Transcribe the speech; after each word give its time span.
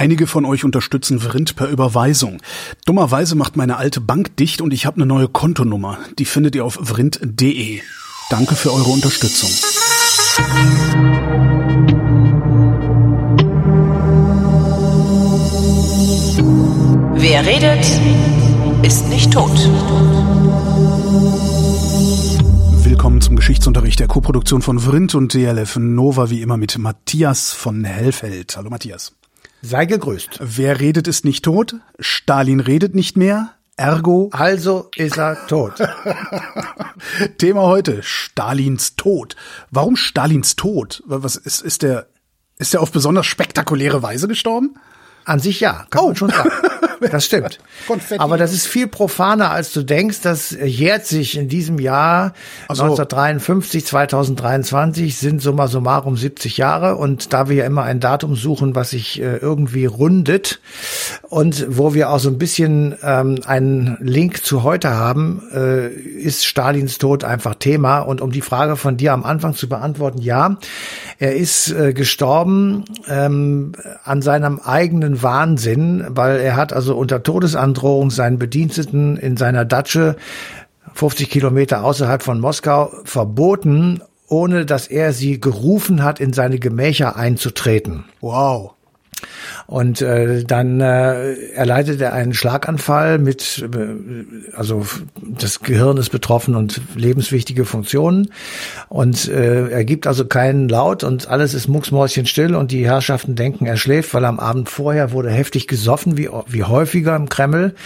Einige 0.00 0.26
von 0.26 0.46
euch 0.46 0.64
unterstützen 0.64 1.20
Vrind 1.20 1.56
per 1.56 1.68
Überweisung. 1.68 2.40
Dummerweise 2.86 3.34
macht 3.34 3.58
meine 3.58 3.76
alte 3.76 4.00
Bank 4.00 4.34
dicht 4.38 4.62
und 4.62 4.72
ich 4.72 4.86
habe 4.86 4.96
eine 4.96 5.04
neue 5.04 5.28
Kontonummer. 5.28 5.98
Die 6.18 6.24
findet 6.24 6.54
ihr 6.54 6.64
auf 6.64 6.78
vrind.de. 6.82 7.82
Danke 8.30 8.54
für 8.54 8.72
eure 8.72 8.88
Unterstützung. 8.88 9.50
Wer 17.16 17.46
redet, 17.46 17.86
ist 18.82 19.06
nicht 19.10 19.30
tot. 19.30 19.52
Willkommen 22.84 23.20
zum 23.20 23.36
Geschichtsunterricht 23.36 24.00
der 24.00 24.08
Koproduktion 24.08 24.62
von 24.62 24.78
Vrind 24.78 25.14
und 25.14 25.34
DLF 25.34 25.76
Nova, 25.76 26.30
wie 26.30 26.40
immer 26.40 26.56
mit 26.56 26.78
Matthias 26.78 27.52
von 27.52 27.84
Hellfeld. 27.84 28.56
Hallo 28.56 28.70
Matthias. 28.70 29.19
Sei 29.62 29.84
gegrüßt. 29.84 30.38
Wer 30.40 30.80
redet, 30.80 31.06
ist 31.06 31.24
nicht 31.24 31.44
tot. 31.44 31.76
Stalin 31.98 32.60
redet 32.60 32.94
nicht 32.94 33.16
mehr. 33.16 33.54
Ergo. 33.76 34.28
Also 34.32 34.90
ist 34.96 35.18
er 35.18 35.46
tot. 35.46 35.74
Thema 37.38 37.62
heute: 37.62 38.02
Stalins 38.02 38.96
Tod. 38.96 39.36
Warum 39.70 39.96
Stalins 39.96 40.56
Tod? 40.56 41.02
Was 41.06 41.36
ist, 41.36 41.62
ist 41.62 41.82
der, 41.82 42.06
ist 42.58 42.72
der 42.72 42.82
auf 42.82 42.92
besonders 42.92 43.26
spektakuläre 43.26 44.02
Weise 44.02 44.28
gestorben? 44.28 44.74
An 45.24 45.40
sich 45.40 45.60
ja, 45.60 45.86
kann 45.90 46.02
oh. 46.02 46.06
man 46.08 46.16
schon 46.16 46.30
sagen. 46.30 46.50
Das 47.00 47.24
stimmt. 47.24 47.58
Aber 48.18 48.36
das 48.36 48.52
ist 48.52 48.66
viel 48.66 48.86
profaner, 48.86 49.50
als 49.50 49.72
du 49.72 49.82
denkst. 49.82 50.20
Das 50.22 50.50
jährt 50.50 51.06
sich 51.06 51.36
in 51.36 51.48
diesem 51.48 51.78
Jahr 51.78 52.34
so. 52.68 52.82
1953, 52.82 53.86
2023 53.86 55.16
sind 55.16 55.40
summa 55.40 55.68
summarum 55.68 56.16
70 56.16 56.58
Jahre. 56.58 56.96
Und 56.96 57.32
da 57.32 57.48
wir 57.48 57.56
ja 57.56 57.64
immer 57.64 57.84
ein 57.84 58.00
Datum 58.00 58.36
suchen, 58.36 58.74
was 58.74 58.90
sich 58.90 59.20
äh, 59.20 59.36
irgendwie 59.36 59.86
rundet 59.86 60.60
und 61.28 61.66
wo 61.68 61.94
wir 61.94 62.10
auch 62.10 62.18
so 62.18 62.28
ein 62.28 62.38
bisschen 62.38 62.96
ähm, 63.02 63.40
einen 63.46 63.96
Link 64.00 64.44
zu 64.44 64.62
heute 64.62 64.90
haben, 64.90 65.42
äh, 65.54 65.88
ist 65.88 66.44
Stalins 66.44 66.98
Tod 66.98 67.24
einfach 67.24 67.54
Thema. 67.54 68.00
Und 68.00 68.20
um 68.20 68.30
die 68.30 68.42
Frage 68.42 68.76
von 68.76 68.96
dir 68.96 69.12
am 69.12 69.24
Anfang 69.24 69.54
zu 69.54 69.68
beantworten, 69.68 70.20
ja, 70.20 70.58
er 71.18 71.36
ist 71.36 71.70
äh, 71.70 71.92
gestorben 71.92 72.84
ähm, 73.08 73.72
an 74.04 74.22
seinem 74.22 74.60
eigenen 74.60 75.22
Wahnsinn, 75.22 76.04
weil 76.08 76.40
er 76.40 76.56
hat 76.56 76.72
also 76.72 76.89
unter 76.94 77.22
Todesandrohung 77.22 78.10
seinen 78.10 78.38
Bediensteten 78.38 79.16
in 79.16 79.36
seiner 79.36 79.64
Datsche 79.64 80.16
50 80.94 81.30
Kilometer 81.30 81.84
außerhalb 81.84 82.22
von 82.22 82.40
Moskau 82.40 82.92
verboten, 83.04 84.02
ohne 84.28 84.66
dass 84.66 84.86
er 84.86 85.12
sie 85.12 85.40
gerufen 85.40 86.02
hat, 86.02 86.20
in 86.20 86.32
seine 86.32 86.58
Gemächer 86.58 87.16
einzutreten. 87.16 88.04
Wow. 88.20 88.74
Und 89.70 90.02
äh, 90.02 90.42
dann 90.42 90.80
äh, 90.80 91.34
erleidet 91.52 92.00
er 92.00 92.12
einen 92.12 92.34
Schlaganfall 92.34 93.20
mit, 93.20 93.64
äh, 93.72 94.56
also 94.56 94.84
das 95.22 95.60
Gehirn 95.60 95.96
ist 95.96 96.10
betroffen 96.10 96.56
und 96.56 96.80
lebenswichtige 96.96 97.64
Funktionen. 97.64 98.32
Und 98.88 99.28
äh, 99.28 99.68
er 99.68 99.84
gibt 99.84 100.08
also 100.08 100.24
keinen 100.24 100.68
Laut 100.68 101.04
und 101.04 101.28
alles 101.28 101.54
ist 101.54 101.68
mucksmäuschenstill 101.68 102.56
und 102.56 102.72
die 102.72 102.84
Herrschaften 102.84 103.36
denken, 103.36 103.64
er 103.64 103.76
schläft, 103.76 104.12
weil 104.12 104.24
am 104.24 104.40
Abend 104.40 104.68
vorher 104.68 105.12
wurde 105.12 105.30
heftig 105.30 105.68
gesoffen, 105.68 106.18
wie, 106.18 106.28
wie 106.48 106.64
häufiger 106.64 107.14
im 107.14 107.28
Kreml. 107.28 107.76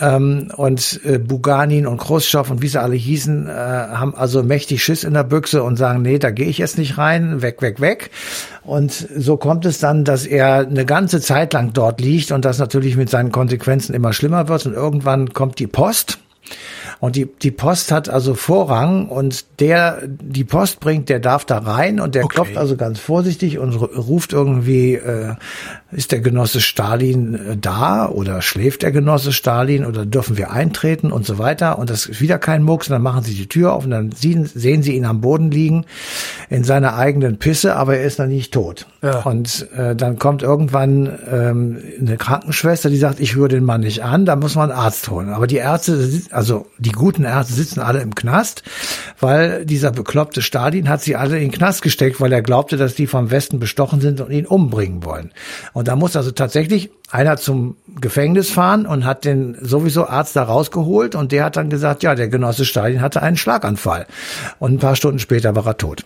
Ähm, 0.00 0.50
und 0.56 0.98
äh, 1.04 1.18
Buganin 1.18 1.86
und 1.86 1.98
Khrushchev 1.98 2.50
und 2.50 2.62
wie 2.62 2.68
sie 2.68 2.80
alle 2.80 2.96
hießen, 2.96 3.48
äh, 3.48 3.50
haben 3.50 4.14
also 4.14 4.42
mächtig 4.42 4.82
Schiss 4.82 5.04
in 5.04 5.12
der 5.12 5.24
Büchse 5.24 5.62
und 5.62 5.76
sagen, 5.76 6.00
nee, 6.00 6.18
da 6.18 6.30
gehe 6.30 6.48
ich 6.48 6.56
jetzt 6.56 6.78
nicht 6.78 6.96
rein, 6.96 7.42
weg, 7.42 7.60
weg, 7.60 7.82
weg. 7.82 8.10
Und 8.68 8.92
so 8.92 9.38
kommt 9.38 9.64
es 9.64 9.78
dann, 9.78 10.04
dass 10.04 10.26
er 10.26 10.58
eine 10.58 10.84
ganze 10.84 11.17
Zeit 11.20 11.52
lang 11.52 11.72
dort 11.72 12.00
liegt 12.00 12.32
und 12.32 12.44
das 12.44 12.58
natürlich 12.58 12.96
mit 12.96 13.10
seinen 13.10 13.32
Konsequenzen 13.32 13.94
immer 13.94 14.12
schlimmer 14.12 14.48
wird 14.48 14.66
und 14.66 14.74
irgendwann 14.74 15.32
kommt 15.32 15.58
die 15.58 15.66
Post 15.66 16.18
und 17.00 17.14
die, 17.14 17.26
die 17.26 17.50
Post 17.50 17.92
hat 17.92 18.08
also 18.08 18.34
Vorrang 18.34 19.08
und 19.08 19.60
der 19.60 20.02
die 20.06 20.44
Post 20.44 20.80
bringt, 20.80 21.08
der 21.08 21.20
darf 21.20 21.44
da 21.44 21.58
rein 21.58 22.00
und 22.00 22.14
der 22.14 22.24
okay. 22.24 22.34
klopft 22.34 22.56
also 22.56 22.76
ganz 22.76 22.98
vorsichtig 22.98 23.58
und 23.58 23.74
ruft 23.74 24.32
irgendwie, 24.32 24.94
äh, 24.94 25.34
ist 25.90 26.12
der 26.12 26.20
Genosse 26.20 26.60
Stalin 26.60 27.34
äh, 27.34 27.56
da 27.56 28.08
oder 28.08 28.42
schläft 28.42 28.82
der 28.82 28.92
Genosse 28.92 29.32
Stalin 29.32 29.86
oder 29.86 30.04
dürfen 30.04 30.36
wir 30.36 30.50
eintreten 30.50 31.10
und 31.10 31.24
so 31.24 31.38
weiter. 31.38 31.78
Und 31.78 31.88
das 31.88 32.06
ist 32.06 32.20
wieder 32.20 32.38
kein 32.38 32.62
Mucks 32.62 32.88
und 32.88 32.92
dann 32.92 33.02
machen 33.02 33.22
sie 33.22 33.34
die 33.34 33.48
Tür 33.48 33.72
auf 33.72 33.84
und 33.84 33.92
dann 33.92 34.12
sehen, 34.12 34.44
sehen 34.44 34.82
sie 34.82 34.96
ihn 34.96 35.06
am 35.06 35.22
Boden 35.22 35.50
liegen 35.50 35.86
in 36.50 36.62
seiner 36.62 36.96
eigenen 36.96 37.38
Pisse, 37.38 37.74
aber 37.76 37.96
er 37.96 38.04
ist 38.04 38.18
noch 38.18 38.26
nicht 38.26 38.52
tot. 38.52 38.86
Ja. 39.02 39.22
Und 39.22 39.66
äh, 39.72 39.96
dann 39.96 40.18
kommt 40.18 40.42
irgendwann 40.42 41.18
ähm, 41.30 41.78
eine 41.98 42.18
Krankenschwester, 42.18 42.90
die 42.90 42.98
sagt, 42.98 43.18
ich 43.20 43.34
höre 43.34 43.48
den 43.48 43.64
Mann 43.64 43.80
nicht 43.80 44.04
an, 44.04 44.26
da 44.26 44.36
muss 44.36 44.56
man 44.56 44.70
einen 44.70 44.78
Arzt 44.78 45.08
holen. 45.08 45.30
Aber 45.30 45.46
die 45.46 45.56
Ärzte, 45.56 46.10
also 46.32 46.66
die 46.78 46.92
guten 46.92 47.24
Ärzte 47.24 47.54
sitzen 47.54 47.80
alle 47.80 48.00
im 48.00 48.14
Knast, 48.14 48.62
weil 49.20 49.64
dieser 49.64 49.90
bekloppte 49.90 50.42
Stalin 50.42 50.88
hat 50.90 51.00
sie 51.00 51.16
alle 51.16 51.36
in 51.36 51.44
den 51.44 51.52
Knast 51.52 51.80
gesteckt, 51.80 52.20
weil 52.20 52.32
er 52.32 52.42
glaubte, 52.42 52.76
dass 52.76 52.94
die 52.94 53.06
vom 53.06 53.30
Westen 53.30 53.58
bestochen 53.58 54.02
sind 54.02 54.20
und 54.20 54.30
ihn 54.30 54.46
umbringen 54.46 55.04
wollen. 55.04 55.30
Und 55.77 55.77
da 55.86 55.96
muss 55.96 56.16
also 56.16 56.30
tatsächlich 56.30 56.90
einer 57.10 57.36
zum 57.36 57.76
Gefängnis 58.00 58.50
fahren 58.50 58.86
und 58.86 59.04
hat 59.04 59.24
den 59.24 59.56
sowieso 59.60 60.06
Arzt 60.06 60.34
da 60.34 60.42
rausgeholt 60.42 61.14
und 61.14 61.30
der 61.30 61.44
hat 61.44 61.56
dann 61.56 61.70
gesagt, 61.70 62.02
ja, 62.02 62.14
der 62.14 62.28
Genosse 62.28 62.64
Stalin 62.64 63.00
hatte 63.00 63.22
einen 63.22 63.36
Schlaganfall. 63.36 64.06
Und 64.58 64.74
ein 64.74 64.78
paar 64.78 64.96
Stunden 64.96 65.18
später 65.18 65.54
war 65.54 65.66
er 65.66 65.76
tot. 65.76 66.04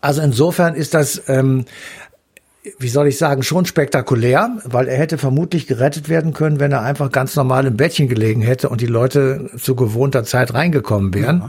Also 0.00 0.22
insofern 0.22 0.74
ist 0.74 0.94
das 0.94 1.22
ähm, 1.28 1.66
wie 2.78 2.88
soll 2.88 3.08
ich 3.08 3.18
sagen, 3.18 3.42
schon 3.42 3.66
spektakulär, 3.66 4.58
weil 4.64 4.86
er 4.86 4.96
hätte 4.96 5.18
vermutlich 5.18 5.66
gerettet 5.66 6.08
werden 6.08 6.32
können, 6.32 6.60
wenn 6.60 6.70
er 6.70 6.82
einfach 6.82 7.10
ganz 7.10 7.34
normal 7.34 7.66
im 7.66 7.76
Bettchen 7.76 8.08
gelegen 8.08 8.40
hätte 8.40 8.68
und 8.68 8.80
die 8.80 8.86
Leute 8.86 9.50
zu 9.58 9.74
gewohnter 9.74 10.22
Zeit 10.22 10.54
reingekommen 10.54 11.12
wären 11.12 11.40
ja. 11.40 11.48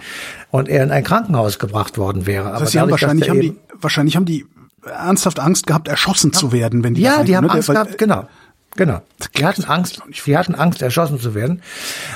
und 0.50 0.70
er 0.70 0.84
in 0.84 0.92
ein 0.92 1.04
Krankenhaus 1.04 1.60
gebracht 1.60 2.00
worden 2.00 2.26
wäre. 2.26 2.50
Das 2.50 2.62
heißt, 2.62 2.78
Aber 2.78 2.88
dadurch, 2.88 3.02
wahrscheinlich, 3.04 3.30
haben 3.30 3.42
die, 3.42 3.56
wahrscheinlich 3.80 4.16
haben 4.16 4.26
die 4.26 4.46
ernsthaft 4.86 5.40
Angst 5.40 5.68
gehabt, 5.68 5.88
erschossen 5.88 6.32
ja. 6.34 6.40
zu 6.40 6.52
werden, 6.52 6.84
wenn 6.84 6.94
die 6.94 7.02
Ja, 7.02 7.24
die 7.24 7.36
haben 7.36 7.48
ne? 7.48 7.54
Angst 7.54 7.70
gehabt, 7.70 7.98
genau. 7.98 8.28
Genau. 8.76 9.02
Die 9.38 9.46
hatten 9.46 9.66
Angst, 9.66 10.02
die 10.26 10.38
hatten 10.38 10.56
Angst, 10.56 10.82
erschossen 10.82 11.20
zu 11.20 11.36
werden. 11.36 11.62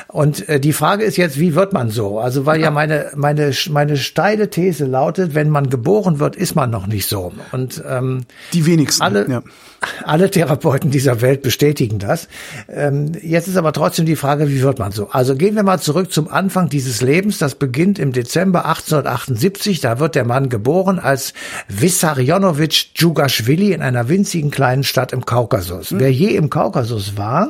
Und 0.07 0.49
äh, 0.49 0.59
die 0.59 0.73
Frage 0.73 1.03
ist 1.03 1.15
jetzt, 1.15 1.39
wie 1.39 1.53
wird 1.53 1.71
man 1.71 1.89
so? 1.89 2.19
Also, 2.19 2.45
weil 2.45 2.59
ja 2.59 2.71
meine, 2.71 3.11
meine, 3.15 3.53
meine 3.69 3.97
steile 3.97 4.49
These 4.49 4.85
lautet, 4.85 5.35
wenn 5.35 5.49
man 5.49 5.69
geboren 5.69 6.19
wird, 6.19 6.35
ist 6.35 6.55
man 6.55 6.71
noch 6.71 6.87
nicht 6.87 7.07
so. 7.07 7.31
Und 7.51 7.83
ähm, 7.87 8.25
die 8.53 8.65
wenigsten. 8.65 9.03
Alle, 9.03 9.29
ja. 9.29 9.43
Alle 10.03 10.31
Therapeuten 10.31 10.91
dieser 10.91 11.21
Welt 11.21 11.41
bestätigen 11.41 11.99
das. 11.99 12.27
Ähm, 12.69 13.11
jetzt 13.21 13.47
ist 13.47 13.57
aber 13.57 13.73
trotzdem 13.73 14.05
die 14.05 14.15
Frage, 14.15 14.49
wie 14.49 14.61
wird 14.61 14.79
man 14.79 14.91
so? 14.91 15.09
Also 15.09 15.35
gehen 15.35 15.55
wir 15.55 15.63
mal 15.63 15.79
zurück 15.79 16.11
zum 16.11 16.27
Anfang 16.27 16.69
dieses 16.69 17.01
Lebens. 17.01 17.37
Das 17.37 17.55
beginnt 17.55 17.99
im 17.99 18.11
Dezember 18.11 18.65
1878. 18.65 19.79
Da 19.79 19.99
wird 19.99 20.15
der 20.15 20.25
Mann 20.25 20.49
geboren 20.49 20.99
als 20.99 21.33
Vissarionovich 21.67 22.93
Djugaschwili 22.93 23.73
in 23.73 23.81
einer 23.81 24.09
winzigen 24.09 24.51
kleinen 24.51 24.83
Stadt 24.83 25.13
im 25.13 25.25
Kaukasus. 25.25 25.91
Hm. 25.91 25.99
Wer 25.99 26.11
je 26.11 26.29
im 26.29 26.49
Kaukasus 26.49 27.17
war, 27.17 27.49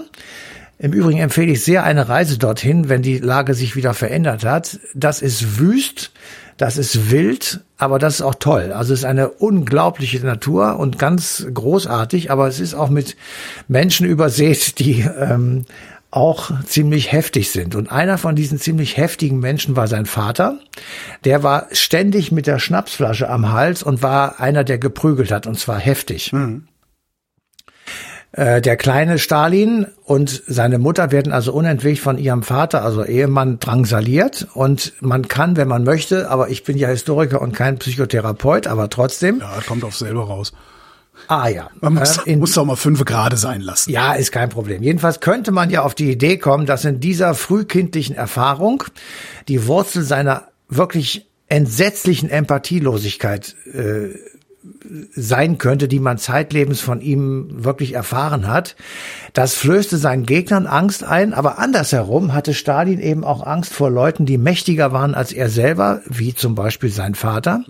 im 0.80 0.94
Übrigen 0.94 1.20
empfehle 1.20 1.52
ich 1.52 1.64
sehr 1.64 1.84
eine 1.84 2.08
Reise 2.08 2.38
dorthin, 2.38 2.88
wenn 2.88 3.02
die 3.02 3.18
Lage 3.18 3.56
sich 3.56 3.76
wieder 3.76 3.96
verändert 3.96 4.46
hat. 4.46 4.80
Das 4.94 5.22
ist 5.24 5.60
wüst, 5.60 6.12
das 6.58 6.78
ist 6.78 7.12
wild, 7.12 7.62
aber 7.78 8.00
das 8.00 8.16
ist 8.16 8.22
auch 8.22 8.36
toll. 8.36 8.74
Also 8.74 8.94
es 8.94 9.00
ist 9.00 9.06
eine 9.06 9.30
unglaubliche 9.30 10.20
Natur 10.26 10.80
und 10.80 10.98
ganz 10.98 11.48
großartig, 11.54 12.32
aber 12.32 12.48
es 12.48 12.60
ist 12.60 12.74
auch 12.74 12.90
mit 12.90 13.16
Menschen 13.68 14.08
übersät, 14.08 14.80
die 14.80 15.02
ähm, 15.02 15.66
auch 16.10 16.52
ziemlich 16.64 17.12
heftig 17.12 17.52
sind. 17.52 17.76
Und 17.76 17.92
einer 17.92 18.18
von 18.18 18.36
diesen 18.36 18.60
ziemlich 18.60 18.98
heftigen 18.98 19.40
Menschen 19.40 19.76
war 19.76 19.88
sein 19.88 20.06
Vater. 20.06 20.58
Der 21.26 21.44
war 21.44 21.68
ständig 21.72 22.32
mit 22.32 22.48
der 22.48 22.60
Schnapsflasche 22.60 23.30
am 23.30 23.52
Hals 23.52 23.84
und 23.84 24.02
war 24.02 24.40
einer, 24.40 24.64
der 24.64 24.78
geprügelt 24.78 25.32
hat, 25.32 25.48
und 25.48 25.60
zwar 25.60 25.78
heftig. 25.78 26.32
Mhm. 26.34 26.68
Äh, 28.38 28.62
der 28.62 28.78
kleine 28.78 29.18
Stalin 29.18 29.88
und 30.06 30.44
seine 30.46 30.78
Mutter 30.78 31.12
werden 31.12 31.34
also 31.34 31.52
unentwegt 31.54 32.00
von 32.00 32.20
ihrem 32.20 32.44
Vater, 32.44 32.84
also 32.84 33.04
Ehemann, 33.04 33.58
drangsaliert. 33.58 34.48
Und 34.54 34.94
man 35.02 35.28
kann, 35.28 35.58
wenn 35.58 35.68
man 35.68 35.84
möchte, 35.84 36.30
aber 36.30 36.50
ich 36.50 36.64
bin 36.64 36.78
ja 36.78 36.88
Historiker 36.88 37.42
und 37.42 37.54
kein 37.54 37.80
Psychotherapeut, 37.80 38.68
aber 38.68 38.92
trotzdem. 38.92 39.40
Ja, 39.40 39.58
kommt 39.68 39.84
auf 39.84 39.96
selber 39.96 40.28
raus. 40.28 40.54
Ah 41.28 41.48
ja. 41.48 41.72
Man 41.82 41.96
muss, 41.96 42.18
äh, 42.20 42.32
in, 42.32 42.38
muss 42.38 42.56
auch 42.60 42.66
mal 42.66 42.76
fünf 42.76 43.04
gerade 43.06 43.38
sein 43.38 43.62
lassen. 43.62 43.90
Ja, 43.90 44.14
ist 44.14 44.32
kein 44.32 44.50
Problem. 44.50 44.84
Jedenfalls 44.84 45.20
könnte 45.20 45.52
man 45.52 45.72
ja 45.72 45.82
auf 45.82 45.96
die 45.96 46.12
Idee 46.12 46.38
kommen, 46.38 46.68
dass 46.68 46.86
in 46.86 47.00
dieser 47.00 47.34
frühkindlichen 47.34 48.16
Erfahrung 48.16 48.84
die 49.48 49.66
Wurzel 49.66 50.04
seiner 50.04 50.50
wirklich 50.70 51.28
entsetzlichen 51.48 52.30
Empathielosigkeit 52.30 53.56
äh, 53.74 54.10
sein 55.16 55.58
könnte, 55.58 55.88
die 55.88 56.00
man 56.00 56.18
zeitlebens 56.18 56.82
von 56.82 57.02
ihm 57.02 57.64
wirklich 57.64 57.94
erfahren 57.94 58.48
hat. 58.48 58.76
Das 59.34 59.56
flößte 59.56 59.98
seinen 59.98 60.26
Gegnern 60.26 60.68
Angst 60.68 61.04
ein, 61.04 61.34
aber 61.34 61.60
andersherum 61.60 62.34
hatte 62.34 62.54
Stalin 62.54 63.00
eben 63.00 63.24
auch 63.24 63.46
Angst 63.46 63.74
vor 63.74 63.90
Leuten, 63.90 64.26
die 64.26 64.38
mächtiger 64.38 64.92
waren 64.92 65.16
als 65.16 65.32
er 65.32 65.50
selber, 65.50 66.02
wie 66.06 66.34
zum 66.34 66.56
Beispiel 66.56 66.90
sein 66.90 67.16
Vater, 67.16 67.64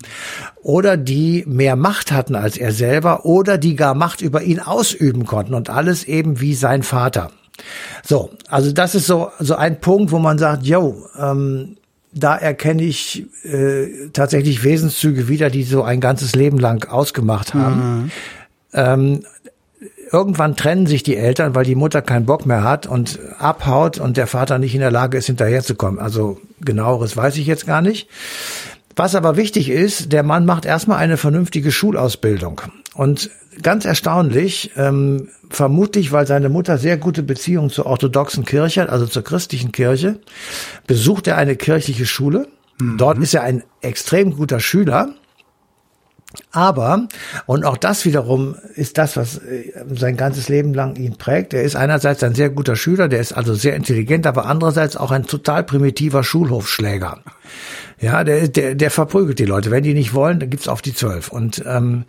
oder 0.61 0.97
die 0.97 1.43
mehr 1.47 1.75
Macht 1.75 2.11
hatten 2.11 2.35
als 2.35 2.57
er 2.57 2.71
selber, 2.71 3.25
oder 3.25 3.57
die 3.57 3.75
gar 3.75 3.95
Macht 3.95 4.21
über 4.21 4.43
ihn 4.43 4.59
ausüben 4.59 5.25
konnten 5.25 5.53
und 5.53 5.69
alles 5.69 6.03
eben 6.03 6.39
wie 6.39 6.53
sein 6.53 6.83
Vater. 6.83 7.31
So, 8.03 8.31
also 8.49 8.71
das 8.71 8.95
ist 8.95 9.07
so, 9.07 9.31
so 9.39 9.55
ein 9.55 9.79
Punkt, 9.81 10.11
wo 10.11 10.19
man 10.19 10.37
sagt, 10.37 10.65
yo, 10.65 11.05
ähm, 11.19 11.77
da 12.13 12.35
erkenne 12.35 12.83
ich 12.83 13.25
äh, 13.43 14.09
tatsächlich 14.13 14.63
Wesenszüge 14.63 15.27
wieder, 15.27 15.49
die 15.49 15.63
so 15.63 15.83
ein 15.83 15.99
ganzes 15.99 16.35
Leben 16.35 16.57
lang 16.57 16.89
ausgemacht 16.89 17.53
haben. 17.53 18.03
Mhm. 18.03 18.11
Ähm, 18.73 19.23
irgendwann 20.11 20.55
trennen 20.55 20.87
sich 20.87 21.03
die 21.03 21.17
Eltern, 21.17 21.55
weil 21.55 21.65
die 21.65 21.75
Mutter 21.75 22.01
keinen 22.01 22.25
Bock 22.25 22.45
mehr 22.45 22.63
hat 22.63 22.87
und 22.87 23.19
abhaut 23.39 23.99
und 23.99 24.17
der 24.17 24.27
Vater 24.27 24.57
nicht 24.59 24.73
in 24.73 24.81
der 24.81 24.91
Lage 24.91 25.17
ist, 25.17 25.27
hinterherzukommen. 25.27 25.99
Also 25.99 26.39
genaueres 26.61 27.15
weiß 27.15 27.37
ich 27.37 27.47
jetzt 27.47 27.67
gar 27.67 27.81
nicht. 27.81 28.09
Was 28.95 29.13
aber 29.13 29.37
wichtig 29.37 29.69
ist, 29.69 30.11
der 30.11 30.23
Mann 30.23 30.45
macht 30.45 30.65
erstmal 30.65 30.97
eine 30.97 31.17
vernünftige 31.17 31.71
Schulausbildung. 31.71 32.61
Und 32.97 33.29
ganz 33.61 33.85
erstaunlich, 33.85 34.71
ähm, 34.75 35.29
vermutlich, 35.51 36.11
weil 36.11 36.25
seine 36.25 36.49
Mutter 36.49 36.79
sehr 36.79 36.97
gute 36.97 37.21
Beziehungen 37.21 37.69
zur 37.69 37.85
orthodoxen 37.85 38.43
Kirche 38.43 38.81
hat, 38.81 38.89
also 38.89 39.05
zur 39.05 39.23
christlichen 39.23 39.71
Kirche, 39.71 40.19
besucht 40.87 41.27
er 41.27 41.37
eine 41.37 41.55
kirchliche 41.55 42.07
Schule. 42.07 42.47
Mhm. 42.81 42.97
Dort 42.97 43.19
ist 43.19 43.35
er 43.35 43.43
ein 43.43 43.63
extrem 43.81 44.35
guter 44.35 44.59
Schüler. 44.59 45.13
Aber, 46.51 47.07
und 47.45 47.65
auch 47.65 47.77
das 47.77 48.03
wiederum 48.03 48.55
ist 48.75 48.97
das, 48.97 49.15
was 49.15 49.37
äh, 49.37 49.71
sein 49.95 50.17
ganzes 50.17 50.49
Leben 50.49 50.73
lang 50.73 50.95
ihn 50.95 51.17
prägt. 51.17 51.53
Er 51.53 51.61
ist 51.61 51.75
einerseits 51.75 52.23
ein 52.23 52.33
sehr 52.33 52.49
guter 52.49 52.75
Schüler, 52.75 53.07
der 53.07 53.19
ist 53.19 53.31
also 53.31 53.53
sehr 53.53 53.75
intelligent, 53.75 54.25
aber 54.25 54.45
andererseits 54.47 54.97
auch 54.97 55.11
ein 55.11 55.27
total 55.27 55.63
primitiver 55.63 56.23
Schulhofschläger. 56.23 57.19
Ja, 57.99 58.23
der, 58.23 58.47
der, 58.47 58.73
der 58.73 58.91
verprügelt 58.91 59.37
die 59.37 59.45
Leute. 59.45 59.69
Wenn 59.69 59.83
die 59.83 59.93
nicht 59.93 60.15
wollen, 60.15 60.39
dann 60.39 60.49
gibt's 60.49 60.67
auf 60.67 60.81
die 60.81 60.93
zwölf. 60.93 61.29
Und 61.29 61.63
ähm, 61.65 62.05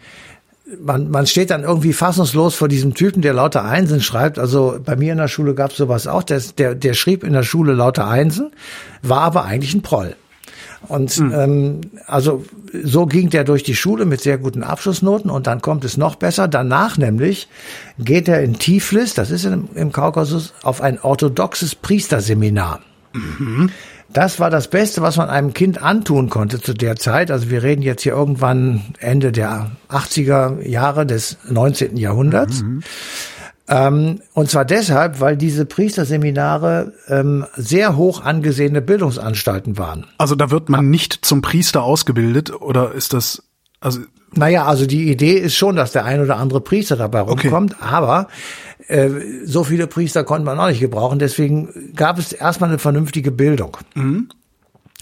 man, 0.80 1.10
man 1.10 1.26
steht 1.26 1.50
dann 1.50 1.64
irgendwie 1.64 1.92
fassungslos 1.92 2.54
vor 2.54 2.68
diesem 2.68 2.94
Typen, 2.94 3.22
der 3.22 3.32
lauter 3.32 3.64
Einsen 3.64 4.00
schreibt. 4.00 4.38
Also 4.38 4.78
bei 4.84 4.96
mir 4.96 5.12
in 5.12 5.18
der 5.18 5.28
Schule 5.28 5.54
gab 5.54 5.70
es 5.70 5.76
sowas 5.76 6.06
auch. 6.06 6.22
Der, 6.22 6.40
der, 6.58 6.74
der 6.74 6.94
schrieb 6.94 7.24
in 7.24 7.32
der 7.32 7.42
Schule 7.42 7.72
lauter 7.72 8.06
Einsen, 8.06 8.50
war 9.02 9.20
aber 9.20 9.44
eigentlich 9.44 9.74
ein 9.74 9.82
Proll. 9.82 10.14
Und 10.86 11.18
mhm. 11.18 11.34
ähm, 11.34 11.80
also 12.06 12.44
so 12.84 13.06
ging 13.06 13.30
der 13.30 13.44
durch 13.44 13.62
die 13.62 13.74
Schule 13.74 14.04
mit 14.04 14.20
sehr 14.20 14.38
guten 14.38 14.62
Abschlussnoten 14.62 15.30
und 15.30 15.46
dann 15.46 15.60
kommt 15.60 15.84
es 15.84 15.96
noch 15.96 16.14
besser. 16.14 16.46
Danach 16.46 16.98
nämlich 16.98 17.48
geht 17.98 18.28
er 18.28 18.42
in 18.42 18.58
Tiflis, 18.58 19.14
das 19.14 19.30
ist 19.30 19.44
im, 19.44 19.68
im 19.74 19.90
Kaukasus, 19.90 20.54
auf 20.62 20.80
ein 20.80 21.00
orthodoxes 21.00 21.74
Priesterseminar. 21.74 22.80
Mhm. 23.12 23.70
Das 24.10 24.40
war 24.40 24.50
das 24.50 24.68
Beste, 24.68 25.02
was 25.02 25.16
man 25.16 25.28
einem 25.28 25.52
Kind 25.52 25.82
antun 25.82 26.30
konnte 26.30 26.60
zu 26.60 26.72
der 26.72 26.96
Zeit. 26.96 27.30
Also 27.30 27.50
wir 27.50 27.62
reden 27.62 27.82
jetzt 27.82 28.02
hier 28.02 28.12
irgendwann 28.12 28.94
Ende 29.00 29.32
der 29.32 29.70
80er 29.90 30.66
Jahre 30.66 31.04
des 31.04 31.36
19. 31.48 31.96
Jahrhunderts. 31.96 32.62
Mhm. 32.62 32.82
Ähm, 33.68 34.22
und 34.32 34.50
zwar 34.50 34.64
deshalb, 34.64 35.20
weil 35.20 35.36
diese 35.36 35.66
Priesterseminare 35.66 36.94
ähm, 37.08 37.44
sehr 37.54 37.96
hoch 37.96 38.22
angesehene 38.24 38.80
Bildungsanstalten 38.80 39.76
waren. 39.76 40.06
Also 40.16 40.34
da 40.34 40.50
wird 40.50 40.70
man 40.70 40.88
nicht 40.88 41.26
zum 41.26 41.42
Priester 41.42 41.82
ausgebildet 41.82 42.50
oder 42.50 42.92
ist 42.92 43.12
das 43.12 43.42
also 43.80 44.00
naja, 44.34 44.66
also 44.66 44.86
die 44.86 45.10
Idee 45.10 45.34
ist 45.34 45.56
schon, 45.56 45.76
dass 45.76 45.92
der 45.92 46.04
ein 46.04 46.20
oder 46.20 46.36
andere 46.36 46.60
Priester 46.60 46.96
dabei 46.96 47.20
rumkommt, 47.20 47.74
okay. 47.74 47.84
aber 47.84 48.28
äh, 48.88 49.10
so 49.44 49.64
viele 49.64 49.86
Priester 49.86 50.24
konnte 50.24 50.44
man 50.44 50.58
auch 50.58 50.68
nicht 50.68 50.80
gebrauchen, 50.80 51.18
deswegen 51.18 51.92
gab 51.94 52.18
es 52.18 52.32
erstmal 52.32 52.70
eine 52.70 52.78
vernünftige 52.78 53.30
Bildung. 53.30 53.76
Mhm. 53.94 54.28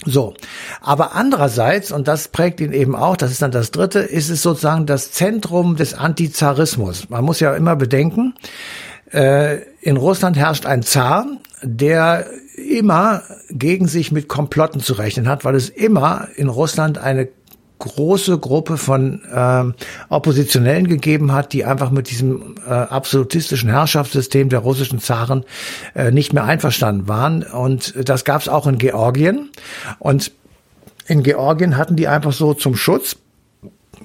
So, 0.05 0.35
aber 0.79 1.15
andererseits, 1.15 1.91
und 1.91 2.07
das 2.07 2.27
prägt 2.27 2.61
ihn 2.61 2.71
eben 2.71 2.95
auch, 2.95 3.17
das 3.17 3.31
ist 3.31 3.41
dann 3.41 3.51
das 3.51 3.71
Dritte, 3.71 3.99
ist 3.99 4.29
es 4.29 4.43
sozusagen 4.43 4.85
das 4.85 5.11
Zentrum 5.11 5.75
des 5.75 5.95
Antizarismus. 5.95 7.09
Man 7.09 7.25
muss 7.25 7.39
ja 7.39 7.55
immer 7.55 7.75
bedenken, 7.75 8.35
äh, 9.11 9.57
in 9.81 9.97
Russland 9.97 10.37
herrscht 10.37 10.67
ein 10.67 10.83
Zar, 10.83 11.25
der 11.63 12.27
immer 12.57 13.23
gegen 13.49 13.87
sich 13.87 14.11
mit 14.11 14.27
Komplotten 14.27 14.81
zu 14.81 14.93
rechnen 14.93 15.27
hat, 15.27 15.45
weil 15.45 15.55
es 15.55 15.69
immer 15.69 16.27
in 16.35 16.47
Russland 16.47 16.97
eine 16.97 17.27
große 17.79 18.37
Gruppe 18.39 18.77
von 18.77 19.21
äh, 19.31 19.63
Oppositionellen 20.09 20.87
gegeben 20.87 21.31
hat, 21.31 21.53
die 21.53 21.65
einfach 21.65 21.91
mit 21.91 22.09
diesem 22.09 22.55
äh, 22.65 22.71
absolutistischen 22.71 23.69
Herrschaftssystem 23.69 24.49
der 24.49 24.59
russischen 24.59 24.99
Zaren 24.99 25.43
äh, 25.95 26.11
nicht 26.11 26.33
mehr 26.33 26.43
einverstanden 26.43 27.07
waren. 27.07 27.43
Und 27.43 27.93
das 28.07 28.25
gab 28.25 28.41
es 28.41 28.49
auch 28.49 28.67
in 28.67 28.77
Georgien. 28.77 29.49
Und 29.99 30.31
in 31.07 31.23
Georgien 31.23 31.77
hatten 31.77 31.95
die 31.95 32.07
einfach 32.07 32.33
so 32.33 32.53
zum 32.53 32.75
Schutz 32.75 33.15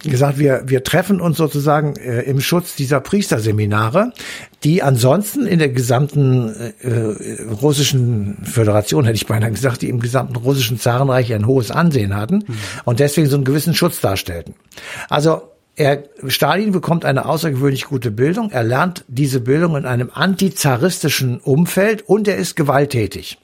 gesagt, 0.02 0.38
wir, 0.38 0.62
wir 0.66 0.82
treffen 0.82 1.20
uns 1.20 1.37
sozusagen 1.37 1.96
äh, 1.96 2.22
im 2.22 2.40
Schutz 2.40 2.75
dieser 2.75 3.00
Priesterseminare, 3.00 4.12
die 4.64 4.82
ansonsten 4.82 5.46
in 5.46 5.58
der 5.58 5.69
gesamten 5.69 6.49
äh, 6.81 7.43
russischen 7.60 8.38
Föderation, 8.44 9.04
hätte 9.04 9.16
ich 9.16 9.26
beinahe 9.26 9.50
gesagt, 9.50 9.82
die 9.82 9.88
im 9.88 10.00
gesamten 10.00 10.37
russischen 10.37 10.78
Zarenreich 10.78 11.32
ein 11.32 11.46
hohes 11.46 11.70
Ansehen 11.70 12.16
hatten 12.16 12.44
mhm. 12.46 12.56
und 12.84 13.00
deswegen 13.00 13.28
so 13.28 13.37
einen 13.37 13.44
gewissen 13.44 13.75
Schutz 13.75 14.00
darstellten. 14.00 14.54
Also 15.08 15.43
er, 15.75 16.04
Stalin 16.26 16.72
bekommt 16.72 17.04
eine 17.04 17.26
außergewöhnlich 17.26 17.87
gute 17.87 18.10
Bildung. 18.10 18.50
Er 18.50 18.62
lernt 18.62 19.04
diese 19.08 19.40
Bildung 19.40 19.76
in 19.76 19.87
einem 19.87 20.10
antizaristischen 20.12 21.40
Umfeld 21.40 22.02
und 22.02 22.28
er 22.28 22.37
ist 22.37 22.56
gewalttätig. 22.56 23.38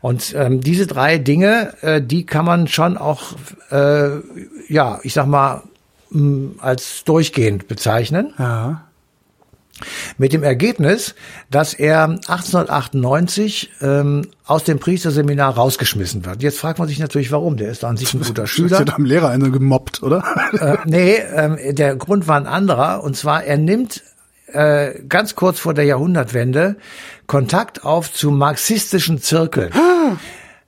Und 0.00 0.34
ähm, 0.36 0.60
diese 0.60 0.86
drei 0.86 1.18
Dinge, 1.18 1.72
äh, 1.80 2.02
die 2.02 2.26
kann 2.26 2.44
man 2.44 2.68
schon 2.68 2.98
auch, 2.98 3.32
äh, 3.70 4.18
ja, 4.68 5.00
ich 5.02 5.14
sag 5.14 5.26
mal, 5.26 5.62
als 6.58 7.04
durchgehend 7.04 7.68
bezeichnen. 7.68 8.34
Ja. 8.38 8.82
Mit 10.16 10.32
dem 10.32 10.42
Ergebnis, 10.42 11.14
dass 11.50 11.74
er 11.74 12.04
1898 12.04 13.72
ähm, 13.82 14.28
aus 14.46 14.64
dem 14.64 14.78
Priesterseminar 14.78 15.54
rausgeschmissen 15.54 16.24
wird. 16.24 16.42
Jetzt 16.42 16.58
fragt 16.58 16.78
man 16.78 16.88
sich 16.88 16.98
natürlich, 16.98 17.30
warum. 17.30 17.58
Der 17.58 17.70
ist 17.70 17.84
an 17.84 17.98
sich 17.98 18.14
ein 18.14 18.20
guter 18.26 18.46
Schüler. 18.46 18.68
Der 18.68 18.78
hat 18.78 18.94
am 18.94 19.04
Lehrer 19.04 19.28
einen 19.28 19.52
gemobbt, 19.52 20.02
oder? 20.02 20.24
Äh, 20.58 20.78
nee, 20.86 21.16
ähm, 21.16 21.58
der 21.74 21.94
Grund 21.96 22.26
war 22.26 22.36
ein 22.36 22.46
anderer. 22.46 23.04
Und 23.04 23.18
zwar, 23.18 23.44
er 23.44 23.58
nimmt 23.58 24.02
äh, 24.46 25.02
ganz 25.08 25.34
kurz 25.34 25.58
vor 25.58 25.74
der 25.74 25.84
Jahrhundertwende 25.84 26.76
Kontakt 27.26 27.84
auf 27.84 28.10
zu 28.10 28.30
marxistischen 28.30 29.20
Zirkeln. 29.20 29.72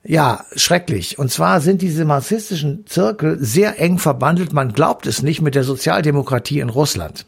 Ja, 0.03 0.45
schrecklich. 0.55 1.19
Und 1.19 1.31
zwar 1.31 1.59
sind 1.59 1.81
diese 1.81 2.05
marxistischen 2.05 2.85
Zirkel 2.87 3.37
sehr 3.39 3.79
eng 3.79 3.97
verbandelt, 3.97 4.53
man 4.53 4.73
glaubt 4.73 5.05
es 5.07 5.21
nicht, 5.21 5.41
mit 5.41 5.55
der 5.55 5.63
Sozialdemokratie 5.63 6.61
in 6.61 6.69
Russland. 6.69 7.25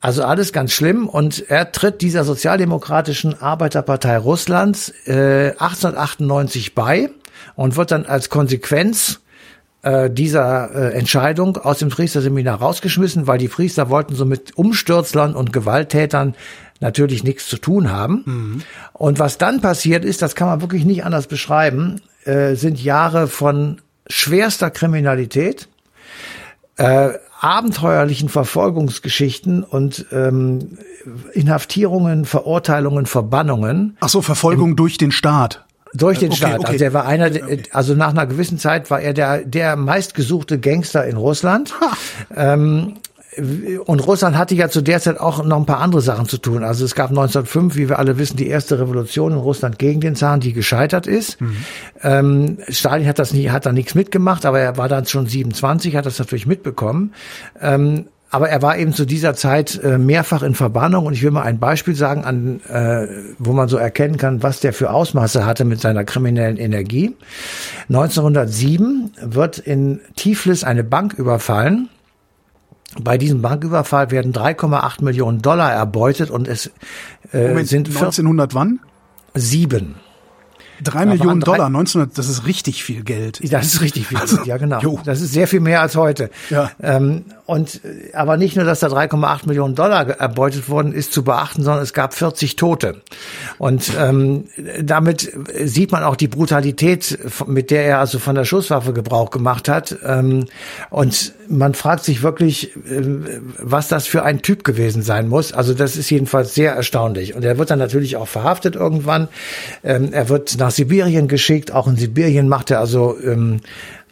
Also 0.00 0.24
alles 0.24 0.52
ganz 0.52 0.72
schlimm 0.72 1.08
und 1.08 1.48
er 1.48 1.70
tritt 1.70 2.02
dieser 2.02 2.24
Sozialdemokratischen 2.24 3.40
Arbeiterpartei 3.40 4.18
Russlands 4.18 4.92
äh, 5.06 5.50
1898 5.58 6.74
bei 6.74 7.10
und 7.54 7.76
wird 7.76 7.92
dann 7.92 8.06
als 8.06 8.28
Konsequenz 8.28 9.20
äh, 9.82 10.10
dieser 10.10 10.74
äh, 10.74 10.94
Entscheidung 10.94 11.56
aus 11.56 11.78
dem 11.78 11.88
Priesterseminar 11.88 12.58
rausgeschmissen, 12.58 13.28
weil 13.28 13.38
die 13.38 13.48
Priester 13.48 13.90
wollten 13.90 14.16
so 14.16 14.24
mit 14.24 14.56
Umstürzlern 14.56 15.36
und 15.36 15.52
Gewalttätern 15.52 16.34
natürlich 16.82 17.24
nichts 17.24 17.48
zu 17.48 17.56
tun 17.56 17.90
haben. 17.90 18.22
Mhm. 18.26 18.62
Und 18.92 19.18
was 19.18 19.38
dann 19.38 19.60
passiert 19.60 20.04
ist, 20.04 20.20
das 20.20 20.34
kann 20.34 20.48
man 20.48 20.60
wirklich 20.60 20.84
nicht 20.84 21.04
anders 21.04 21.26
beschreiben, 21.26 22.00
äh, 22.24 22.54
sind 22.54 22.82
Jahre 22.82 23.28
von 23.28 23.80
schwerster 24.06 24.70
Kriminalität, 24.70 25.68
äh, 26.76 27.10
abenteuerlichen 27.40 28.28
Verfolgungsgeschichten 28.28 29.64
und 29.64 30.06
ähm, 30.12 30.78
Inhaftierungen, 31.32 32.24
Verurteilungen, 32.24 33.06
Verbannungen. 33.06 33.96
Ach 34.00 34.08
so, 34.08 34.22
Verfolgung 34.22 34.70
Im, 34.70 34.76
durch 34.76 34.96
den 34.96 35.10
Staat. 35.10 35.64
Durch 35.94 36.20
den 36.20 36.28
okay, 36.28 36.36
Staat. 36.36 36.58
Okay. 36.60 36.66
Also 36.66 36.78
der 36.78 36.94
war 36.94 37.04
einer, 37.04 37.30
also 37.72 37.94
nach 37.94 38.10
einer 38.10 38.26
gewissen 38.26 38.58
Zeit 38.58 38.90
war 38.90 39.00
er 39.00 39.12
der, 39.12 39.44
der 39.44 39.76
meistgesuchte 39.76 40.58
Gangster 40.58 41.04
in 41.04 41.16
Russland. 41.16 41.74
Ähm, 42.34 42.94
und 43.86 44.06
Russland 44.06 44.36
hatte 44.36 44.54
ja 44.54 44.68
zu 44.68 44.82
der 44.82 45.00
Zeit 45.00 45.18
auch 45.18 45.42
noch 45.42 45.56
ein 45.56 45.64
paar 45.64 45.80
andere 45.80 46.02
Sachen 46.02 46.26
zu 46.26 46.36
tun. 46.36 46.62
Also 46.62 46.84
es 46.84 46.94
gab 46.94 47.08
1905, 47.08 47.76
wie 47.76 47.88
wir 47.88 47.98
alle 47.98 48.18
wissen, 48.18 48.36
die 48.36 48.48
erste 48.48 48.78
Revolution 48.78 49.32
in 49.32 49.38
Russland 49.38 49.78
gegen 49.78 50.00
den 50.00 50.14
Zaren, 50.14 50.40
die 50.40 50.52
gescheitert 50.52 51.06
ist. 51.06 51.40
Mhm. 51.40 51.56
Ähm, 52.02 52.58
Stalin 52.68 53.06
hat 53.06 53.18
das 53.18 53.32
nie, 53.32 53.48
hat 53.48 53.64
da 53.64 53.72
nichts 53.72 53.94
mitgemacht, 53.94 54.44
aber 54.44 54.60
er 54.60 54.76
war 54.76 54.88
dann 54.88 55.06
schon 55.06 55.26
27, 55.26 55.96
hat 55.96 56.04
das 56.04 56.18
natürlich 56.18 56.46
mitbekommen. 56.46 57.14
Ähm, 57.58 58.06
aber 58.28 58.48
er 58.48 58.62
war 58.62 58.78
eben 58.78 58.92
zu 58.92 59.06
dieser 59.06 59.34
Zeit 59.34 59.78
äh, 59.82 59.98
mehrfach 59.98 60.42
in 60.42 60.54
Verbannung 60.54 61.06
und 61.06 61.12
ich 61.12 61.22
will 61.22 61.30
mal 61.30 61.42
ein 61.42 61.58
Beispiel 61.58 61.94
sagen, 61.94 62.24
an, 62.24 62.60
äh, 62.68 63.06
wo 63.38 63.52
man 63.52 63.68
so 63.68 63.76
erkennen 63.76 64.16
kann, 64.18 64.42
was 64.42 64.60
der 64.60 64.72
für 64.72 64.90
Ausmaße 64.90 65.46
hatte 65.46 65.64
mit 65.64 65.80
seiner 65.80 66.04
kriminellen 66.04 66.56
Energie. 66.56 67.14
1907 67.88 69.12
wird 69.22 69.58
in 69.58 70.00
Tiflis 70.16 70.64
eine 70.64 70.84
Bank 70.84 71.14
überfallen 71.14 71.88
Bei 73.00 73.16
diesem 73.18 73.40
Banküberfall 73.42 74.10
werden 74.10 74.32
3,8 74.32 75.02
Millionen 75.04 75.40
Dollar 75.40 75.72
erbeutet 75.72 76.30
und 76.30 76.46
es 76.48 76.70
äh, 77.32 77.48
Moment, 77.48 77.68
sind 77.68 77.88
1900 77.88 78.54
wann? 78.54 78.80
sieben. 79.34 79.94
Drei 80.82 81.00
waren 81.00 81.08
Millionen 81.10 81.40
drei- 81.40 81.52
Dollar, 81.52 81.66
1900, 81.68 82.18
das 82.18 82.28
ist 82.28 82.44
richtig 82.46 82.82
viel 82.82 83.04
Geld. 83.04 83.40
Das 83.52 83.66
ist 83.66 83.80
richtig 83.82 84.08
viel. 84.08 84.18
Also, 84.18 84.42
ja, 84.44 84.56
genau. 84.56 84.80
jo. 84.80 85.00
Das 85.04 85.20
ist 85.20 85.32
sehr 85.32 85.46
viel 85.46 85.60
mehr 85.60 85.80
als 85.80 85.96
heute. 85.96 86.28
Ja. 86.50 86.70
Ähm, 86.82 87.24
und 87.52 87.84
äh, 87.84 88.14
aber 88.14 88.36
nicht 88.38 88.56
nur, 88.56 88.64
dass 88.64 88.80
da 88.80 88.86
3,8 88.88 89.46
Millionen 89.46 89.74
Dollar 89.74 90.08
erbeutet 90.08 90.68
worden 90.68 90.92
ist 90.92 91.12
zu 91.12 91.22
beachten, 91.22 91.62
sondern 91.62 91.82
es 91.82 91.92
gab 91.92 92.14
40 92.14 92.56
Tote. 92.56 93.02
Und 93.58 93.92
ähm, 93.98 94.44
damit 94.80 95.30
sieht 95.64 95.92
man 95.92 96.02
auch 96.02 96.16
die 96.16 96.28
Brutalität, 96.28 97.18
mit 97.46 97.70
der 97.70 97.84
er 97.84 97.98
also 97.98 98.18
von 98.18 98.34
der 98.34 98.44
Schusswaffe 98.44 98.94
Gebrauch 98.94 99.30
gemacht 99.30 99.68
hat. 99.68 99.96
Ähm, 100.04 100.46
und 100.88 101.34
man 101.48 101.74
fragt 101.74 102.04
sich 102.04 102.22
wirklich, 102.22 102.74
äh, 102.74 103.02
was 103.58 103.88
das 103.88 104.06
für 104.06 104.22
ein 104.22 104.40
Typ 104.40 104.64
gewesen 104.64 105.02
sein 105.02 105.28
muss. 105.28 105.52
Also 105.52 105.74
das 105.74 105.96
ist 105.96 106.08
jedenfalls 106.08 106.54
sehr 106.54 106.72
erstaunlich. 106.72 107.34
Und 107.34 107.44
er 107.44 107.58
wird 107.58 107.70
dann 107.70 107.78
natürlich 107.78 108.16
auch 108.16 108.28
verhaftet 108.28 108.76
irgendwann. 108.76 109.28
Ähm, 109.84 110.12
er 110.12 110.30
wird 110.30 110.58
nach 110.58 110.70
Sibirien 110.70 111.28
geschickt. 111.28 111.70
Auch 111.70 111.86
in 111.86 111.96
Sibirien 111.96 112.48
macht 112.48 112.70
er 112.70 112.80
also 112.80 113.18
ähm, 113.22 113.60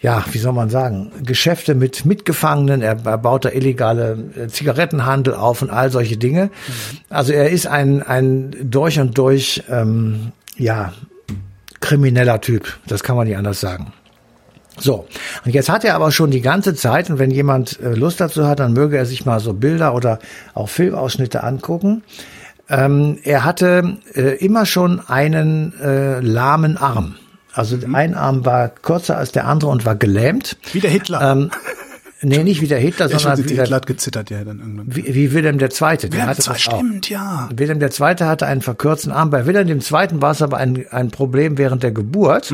ja, 0.00 0.24
wie 0.30 0.38
soll 0.38 0.52
man 0.52 0.70
sagen, 0.70 1.12
Geschäfte 1.24 1.74
mit 1.74 2.06
Mitgefangenen, 2.06 2.80
er, 2.80 2.96
er 3.04 3.18
baut 3.18 3.44
da 3.44 3.50
illegale 3.50 4.30
äh, 4.34 4.48
Zigarettenhandel 4.48 5.34
auf 5.34 5.60
und 5.60 5.70
all 5.70 5.90
solche 5.90 6.16
Dinge. 6.16 6.50
Also 7.10 7.32
er 7.32 7.50
ist 7.50 7.66
ein, 7.66 8.02
ein 8.02 8.56
durch 8.62 8.98
und 8.98 9.18
durch, 9.18 9.62
ähm, 9.70 10.32
ja, 10.56 10.92
krimineller 11.80 12.40
Typ, 12.40 12.78
das 12.86 13.02
kann 13.02 13.16
man 13.16 13.26
nicht 13.26 13.36
anders 13.36 13.60
sagen. 13.60 13.92
So, 14.78 15.06
und 15.44 15.52
jetzt 15.52 15.68
hat 15.68 15.84
er 15.84 15.94
aber 15.94 16.10
schon 16.10 16.30
die 16.30 16.40
ganze 16.40 16.74
Zeit, 16.74 17.10
und 17.10 17.18
wenn 17.18 17.30
jemand 17.30 17.78
äh, 17.80 17.94
Lust 17.94 18.20
dazu 18.20 18.46
hat, 18.46 18.60
dann 18.60 18.72
möge 18.72 18.96
er 18.96 19.04
sich 19.04 19.26
mal 19.26 19.40
so 19.40 19.52
Bilder 19.52 19.94
oder 19.94 20.18
auch 20.54 20.70
Filmausschnitte 20.70 21.42
angucken. 21.42 22.02
Ähm, 22.70 23.18
er 23.24 23.44
hatte 23.44 23.98
äh, 24.14 24.36
immer 24.36 24.64
schon 24.64 25.00
einen 25.06 25.78
äh, 25.80 26.20
lahmen 26.20 26.78
Arm. 26.78 27.16
Also 27.52 27.76
ein 27.92 28.14
Arm 28.14 28.44
war 28.44 28.68
kürzer 28.68 29.16
als 29.18 29.32
der 29.32 29.46
andere 29.46 29.70
und 29.70 29.84
war 29.84 29.96
gelähmt. 29.96 30.56
Wie 30.72 30.80
der 30.80 30.90
Hitler. 30.90 31.20
Ähm, 31.32 31.50
nee, 32.22 32.42
nicht 32.44 32.60
wie 32.60 32.68
der 32.68 32.78
Hitler, 32.78 33.06
ja, 33.10 33.18
sondern 33.18 33.38
wie, 33.44 33.48
Hitler 33.48 33.64
der, 33.66 33.76
hat 33.76 33.86
gezittert 33.86 34.30
ja 34.30 34.44
dann 34.44 34.60
irgendwann. 34.60 34.86
wie, 34.88 35.14
wie 35.14 35.32
Wilhelm 35.32 35.58
II. 35.58 35.68
Der 35.68 36.10
Ja, 36.10 36.26
hatte 36.26 36.50
auch. 36.50 36.56
stimmt, 36.56 37.08
ja. 37.10 37.48
Wilhelm 37.54 37.80
II. 37.80 37.88
hatte 38.24 38.46
einen 38.46 38.62
verkürzten 38.62 39.12
Arm. 39.12 39.30
Bei 39.30 39.46
Wilhelm 39.46 39.68
II. 39.68 39.80
war 40.20 40.30
es 40.30 40.42
aber 40.42 40.58
ein, 40.58 40.84
ein 40.90 41.10
Problem 41.10 41.58
während 41.58 41.82
der 41.82 41.92
Geburt. 41.92 42.52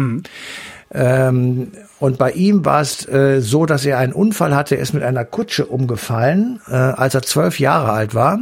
Ähm, 0.93 1.73
und 1.99 2.19
bei 2.19 2.33
ihm 2.33 2.65
war 2.65 2.81
es 2.81 3.09
äh, 3.09 3.41
so, 3.41 3.67
dass 3.67 3.85
er 3.85 3.99
einen 3.99 4.13
Unfall 4.13 4.55
hatte. 4.55 4.77
Er 4.77 4.83
ist 4.83 4.95
mit 4.95 5.03
einer 5.03 5.25
Kutsche 5.25 5.67
umgefallen, 5.67 6.61
äh, 6.69 6.75
als 6.75 7.15
er 7.15 7.23
zwölf 7.23 7.59
Jahre 7.59 7.91
alt 7.91 8.15
war. 8.15 8.39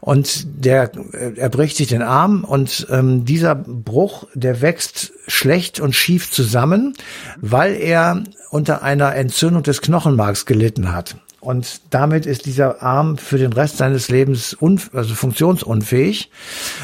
Und 0.00 0.64
der, 0.64 0.90
äh, 1.12 1.32
er 1.36 1.48
bricht 1.48 1.76
sich 1.76 1.88
den 1.88 2.02
Arm 2.02 2.44
und 2.44 2.86
ähm, 2.90 3.24
dieser 3.24 3.54
Bruch, 3.54 4.26
der 4.34 4.60
wächst 4.60 5.12
schlecht 5.26 5.80
und 5.80 5.94
schief 5.94 6.30
zusammen, 6.30 6.94
weil 7.40 7.74
er 7.76 8.22
unter 8.50 8.82
einer 8.82 9.14
Entzündung 9.14 9.62
des 9.62 9.80
Knochenmarks 9.80 10.46
gelitten 10.46 10.92
hat. 10.92 11.16
Und 11.40 11.80
damit 11.90 12.26
ist 12.26 12.44
dieser 12.44 12.82
Arm 12.82 13.16
für 13.16 13.38
den 13.38 13.52
Rest 13.52 13.78
seines 13.78 14.10
Lebens 14.10 14.56
also 14.92 15.14
funktionsunfähig. 15.14 16.30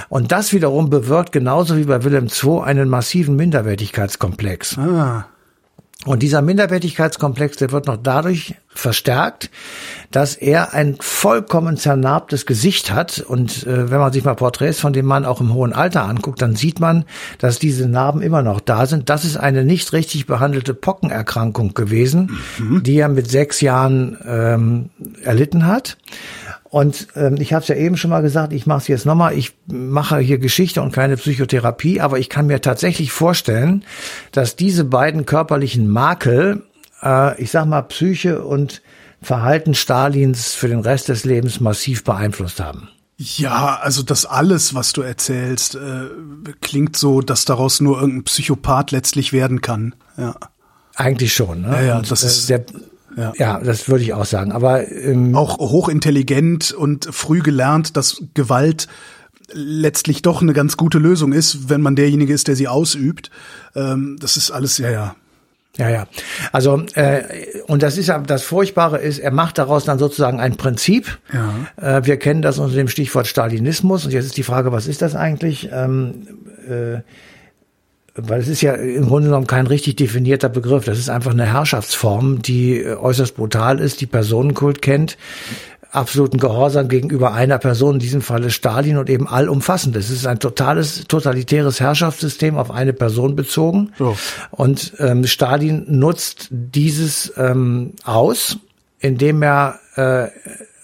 Und 0.08 0.32
das 0.32 0.52
wiederum 0.52 0.88
bewirkt 0.88 1.32
genauso 1.32 1.76
wie 1.76 1.84
bei 1.84 2.04
Wilhelm 2.04 2.28
II 2.28 2.60
einen 2.60 2.88
massiven 2.88 3.36
Minderwertigkeitskomplex. 3.36 4.78
Ah. 4.78 5.26
Und 6.06 6.22
dieser 6.22 6.40
Minderwertigkeitskomplex, 6.40 7.56
der 7.56 7.72
wird 7.72 7.86
noch 7.86 7.96
dadurch 8.00 8.54
verstärkt, 8.68 9.50
dass 10.12 10.36
er 10.36 10.72
ein 10.72 10.96
vollkommen 11.00 11.76
zernarbtes 11.76 12.46
Gesicht 12.46 12.92
hat. 12.92 13.18
Und 13.20 13.66
äh, 13.66 13.90
wenn 13.90 13.98
man 13.98 14.12
sich 14.12 14.24
mal 14.24 14.36
Porträts 14.36 14.78
von 14.78 14.92
dem 14.92 15.04
Mann 15.04 15.24
auch 15.24 15.40
im 15.40 15.52
hohen 15.52 15.72
Alter 15.72 16.04
anguckt, 16.04 16.40
dann 16.40 16.54
sieht 16.54 16.78
man, 16.78 17.04
dass 17.38 17.58
diese 17.58 17.88
Narben 17.88 18.22
immer 18.22 18.42
noch 18.42 18.60
da 18.60 18.86
sind. 18.86 19.10
Das 19.10 19.24
ist 19.24 19.36
eine 19.36 19.64
nicht 19.64 19.92
richtig 19.92 20.26
behandelte 20.26 20.74
Pockenerkrankung 20.74 21.74
gewesen, 21.74 22.38
die 22.82 22.98
er 22.98 23.08
mit 23.08 23.28
sechs 23.28 23.60
Jahren 23.60 24.16
ähm, 24.24 24.90
erlitten 25.24 25.66
hat. 25.66 25.96
Und 26.68 27.08
ähm, 27.14 27.36
ich 27.38 27.52
habe 27.52 27.62
es 27.62 27.68
ja 27.68 27.76
eben 27.76 27.96
schon 27.96 28.10
mal 28.10 28.22
gesagt, 28.22 28.52
ich 28.52 28.66
mache 28.66 28.78
es 28.78 28.88
jetzt 28.88 29.06
nochmal. 29.06 29.34
Ich 29.38 29.52
mache 29.66 30.18
hier 30.18 30.38
Geschichte 30.38 30.82
und 30.82 30.92
keine 30.92 31.16
Psychotherapie, 31.16 32.00
aber 32.00 32.18
ich 32.18 32.28
kann 32.28 32.46
mir 32.48 32.60
tatsächlich 32.60 33.12
vorstellen, 33.12 33.84
dass 34.32 34.56
diese 34.56 34.84
beiden 34.84 35.26
körperlichen 35.26 35.88
Makel, 35.88 36.62
äh, 37.02 37.40
ich 37.40 37.50
sag 37.50 37.66
mal 37.66 37.82
Psyche 37.82 38.42
und 38.44 38.82
Verhalten 39.22 39.74
Stalins 39.74 40.52
für 40.54 40.68
den 40.68 40.80
Rest 40.80 41.08
des 41.08 41.24
Lebens 41.24 41.60
massiv 41.60 42.04
beeinflusst 42.04 42.60
haben. 42.60 42.88
Ja, 43.18 43.78
also 43.80 44.02
das 44.02 44.26
alles, 44.26 44.74
was 44.74 44.92
du 44.92 45.00
erzählst, 45.00 45.74
äh, 45.76 46.50
klingt 46.60 46.96
so, 46.96 47.22
dass 47.22 47.46
daraus 47.46 47.80
nur 47.80 47.98
irgendein 47.98 48.24
Psychopath 48.24 48.90
letztlich 48.90 49.32
werden 49.32 49.62
kann. 49.62 49.94
Ja. 50.18 50.34
Eigentlich 50.96 51.32
schon. 51.34 51.62
Ne? 51.62 51.68
Ja, 51.72 51.80
ja, 51.82 51.96
Und, 51.98 52.10
das 52.10 52.22
äh, 52.22 52.26
ist- 52.26 52.50
der, 52.50 52.64
ja. 53.16 53.32
ja. 53.36 53.60
das 53.60 53.88
würde 53.88 54.04
ich 54.04 54.12
auch 54.12 54.24
sagen. 54.24 54.52
Aber 54.52 54.90
ähm, 54.90 55.34
Auch 55.34 55.58
hochintelligent 55.58 56.72
und 56.72 57.08
früh 57.10 57.40
gelernt, 57.40 57.96
dass 57.96 58.22
Gewalt 58.34 58.86
letztlich 59.52 60.22
doch 60.22 60.42
eine 60.42 60.52
ganz 60.52 60.76
gute 60.76 60.98
Lösung 60.98 61.32
ist, 61.32 61.68
wenn 61.68 61.80
man 61.80 61.96
derjenige 61.96 62.32
ist, 62.32 62.48
der 62.48 62.56
sie 62.56 62.68
ausübt. 62.68 63.30
Ähm, 63.74 64.16
das 64.20 64.36
ist 64.36 64.50
alles, 64.50 64.78
ja, 64.78 64.90
ja. 64.90 65.16
Ja, 65.78 65.90
ja. 65.90 66.06
Also 66.52 66.84
äh, 66.94 67.22
und 67.66 67.82
das 67.82 67.98
ist 67.98 68.06
ja 68.06 68.18
das 68.18 68.42
Furchtbare 68.42 68.98
ist, 68.98 69.18
er 69.18 69.30
macht 69.30 69.58
daraus 69.58 69.84
dann 69.84 69.98
sozusagen 69.98 70.40
ein 70.40 70.56
Prinzip. 70.56 71.18
Ja. 71.32 71.98
Äh, 71.98 72.06
wir 72.06 72.16
kennen 72.18 72.40
das 72.40 72.58
unter 72.58 72.74
dem 72.74 72.88
Stichwort 72.88 73.26
Stalinismus 73.26 74.06
und 74.06 74.12
jetzt 74.12 74.24
ist 74.24 74.36
die 74.38 74.42
Frage, 74.42 74.72
was 74.72 74.86
ist 74.86 75.02
das 75.02 75.14
eigentlich? 75.14 75.68
Ähm, 75.72 76.26
äh, 76.66 77.00
weil 78.16 78.40
es 78.40 78.48
ist 78.48 78.62
ja 78.62 78.72
im 78.74 79.06
Grunde 79.06 79.28
genommen 79.28 79.46
kein 79.46 79.66
richtig 79.66 79.96
definierter 79.96 80.48
Begriff. 80.48 80.84
Das 80.84 80.98
ist 80.98 81.10
einfach 81.10 81.32
eine 81.32 81.52
Herrschaftsform, 81.52 82.42
die 82.42 82.80
äh, 82.80 82.94
äußerst 82.94 83.36
brutal 83.36 83.80
ist, 83.80 84.00
die 84.00 84.06
Personenkult 84.06 84.82
kennt, 84.82 85.16
absoluten 85.90 86.38
Gehorsam 86.38 86.88
gegenüber 86.88 87.32
einer 87.32 87.58
Person, 87.58 87.94
in 87.94 88.00
diesem 88.00 88.22
Falle 88.22 88.50
Stalin 88.50 88.98
und 88.98 89.08
eben 89.08 89.26
allumfassend. 89.26 89.96
Es 89.96 90.10
ist 90.10 90.26
ein 90.26 90.38
totales, 90.38 91.04
totalitäres 91.08 91.80
Herrschaftssystem 91.80 92.56
auf 92.56 92.70
eine 92.70 92.92
Person 92.92 93.36
bezogen. 93.36 93.92
So. 93.98 94.16
Und 94.50 94.94
ähm, 94.98 95.26
Stalin 95.26 95.84
nutzt 95.88 96.48
dieses 96.50 97.32
ähm, 97.36 97.92
aus, 98.04 98.58
indem 99.00 99.42
er 99.42 99.80
äh, 99.96 100.28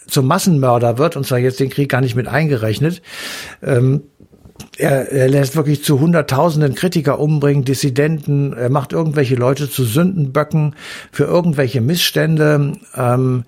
zum 0.07 0.27
Massenmörder 0.27 0.99
wird, 0.99 1.17
und 1.17 1.27
zwar 1.27 1.39
jetzt 1.39 1.61
den 1.61 1.71
Krieg 1.71 1.89
gar 1.89 2.01
nicht 2.01 2.15
mit 2.15 2.29
eingerechnet. 2.29 3.03
Ähm, 3.63 4.03
er, 4.83 5.13
er 5.13 5.29
lässt 5.29 5.57
wirklich 5.57 5.85
zu 5.85 6.01
Hunderttausenden 6.01 6.75
Kritiker 6.75 7.19
umbringen, 7.19 7.65
Dissidenten, 7.65 8.53
er 8.53 8.69
macht 8.69 8.93
irgendwelche 8.93 9.37
Leute 9.37 9.71
zu 9.71 9.85
Sündenböcken 9.85 10.75
für 11.11 11.25
irgendwelche 11.25 11.81
Missstände. 11.81 12.73
Ähm, 12.97 13.45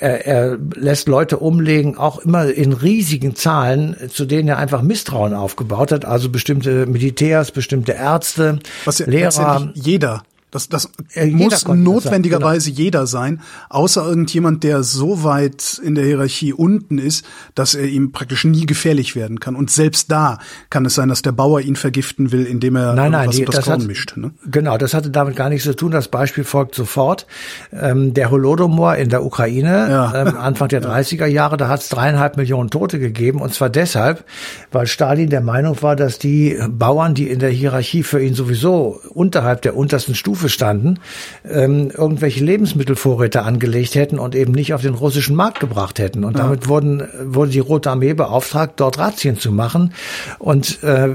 er, 0.00 0.26
er 0.26 0.58
lässt 0.74 1.08
Leute 1.08 1.38
umlegen, 1.38 1.96
auch 1.96 2.18
immer 2.18 2.46
in 2.46 2.72
riesigen 2.72 3.34
Zahlen, 3.36 3.96
zu 4.10 4.24
denen 4.24 4.48
er 4.48 4.58
einfach 4.58 4.82
Misstrauen 4.82 5.34
aufgebaut 5.34 5.92
hat. 5.92 6.04
Also 6.04 6.30
bestimmte 6.30 6.86
Militärs, 6.86 7.52
bestimmte 7.52 7.92
Ärzte, 7.92 8.58
Was 8.84 8.98
ja 8.98 9.06
Lehrer. 9.06 9.70
jeder. 9.74 10.22
Das, 10.50 10.68
das 10.68 10.90
Äh, 11.14 11.26
jeder 11.26 11.36
muss 11.36 11.50
das 11.50 11.60
sein, 11.62 11.82
notwendigerweise 11.82 12.70
jeder 12.70 13.06
sein, 13.06 13.40
außer 13.68 14.06
irgendjemand, 14.06 14.64
der 14.64 14.82
so 14.82 15.22
weit 15.24 15.80
in 15.84 15.94
der 15.94 16.04
Hierarchie 16.04 16.52
unten 16.52 16.98
ist, 16.98 17.24
dass 17.54 17.74
er 17.74 17.86
ihm 17.86 18.12
praktisch 18.12 18.44
nie 18.44 18.64
gefährlich 18.66 19.14
werden 19.14 19.40
kann. 19.40 19.54
Und 19.56 19.70
selbst 19.70 20.10
da 20.10 20.38
kann 20.70 20.86
es 20.86 20.94
sein, 20.94 21.08
dass 21.10 21.22
der 21.22 21.32
Bauer 21.32 21.60
ihn 21.60 21.76
vergiften 21.76 22.32
will, 22.32 22.44
indem 22.46 22.76
er 22.76 22.94
Nein, 22.94 23.12
nein, 23.12 23.30
die, 23.30 23.40
in 23.40 23.44
das 23.46 23.56
das 23.56 23.64
Korn 23.66 23.80
hat, 23.80 23.86
mischt. 23.88 24.16
Ne? 24.16 24.30
genau, 24.50 24.78
das 24.78 24.94
hatte 24.94 25.10
damit 25.10 25.36
gar 25.36 25.48
nichts 25.50 25.64
zu 25.64 25.74
tun. 25.76 25.90
Das 25.90 26.08
Beispiel 26.08 26.44
folgt 26.44 26.74
sofort. 26.74 27.26
Ähm, 27.72 28.14
der 28.14 28.30
Holodomor 28.30 28.96
in 28.96 29.10
der 29.10 29.24
Ukraine, 29.24 29.88
Ja. 29.90 30.14
ähm, 30.22 30.36
Anfang 30.36 30.68
der 30.68 30.82
30er 30.82 31.26
Jahre, 31.26 31.56
da 31.58 31.68
hat 31.68 31.80
es 31.80 31.88
dreieinhalb 31.90 32.36
Millionen 32.36 32.70
Tote 32.70 32.98
gegeben. 32.98 33.40
Und 33.42 33.52
zwar 33.52 33.68
deshalb, 33.70 34.24
weil 34.72 34.86
Stalin 34.86 35.28
der 35.28 35.40
Meinung 35.42 35.82
war, 35.82 35.94
dass 35.96 36.18
die 36.18 36.58
Bauern, 36.70 37.14
die 37.14 37.28
in 37.28 37.38
der 37.38 37.50
Hierarchie 37.50 38.02
für 38.02 38.22
ihn 38.22 38.34
sowieso 38.34 39.00
unterhalb 39.12 39.62
der 39.62 39.76
untersten 39.76 40.14
Stufe 40.14 40.37
standen, 40.46 41.00
ähm, 41.48 41.90
irgendwelche 41.90 42.44
Lebensmittelvorräte 42.44 43.42
angelegt 43.42 43.96
hätten 43.96 44.20
und 44.20 44.36
eben 44.36 44.52
nicht 44.52 44.74
auf 44.74 44.82
den 44.82 44.94
russischen 44.94 45.34
Markt 45.34 45.58
gebracht 45.58 45.98
hätten. 45.98 46.22
Und 46.22 46.38
damit 46.38 46.68
wurden, 46.68 47.02
wurde 47.24 47.50
die 47.50 47.58
Rote 47.58 47.90
Armee 47.90 48.14
beauftragt, 48.14 48.74
dort 48.76 48.98
Razzien 48.98 49.38
zu 49.38 49.50
machen. 49.50 49.92
Und 50.38 50.82
äh, 50.84 51.08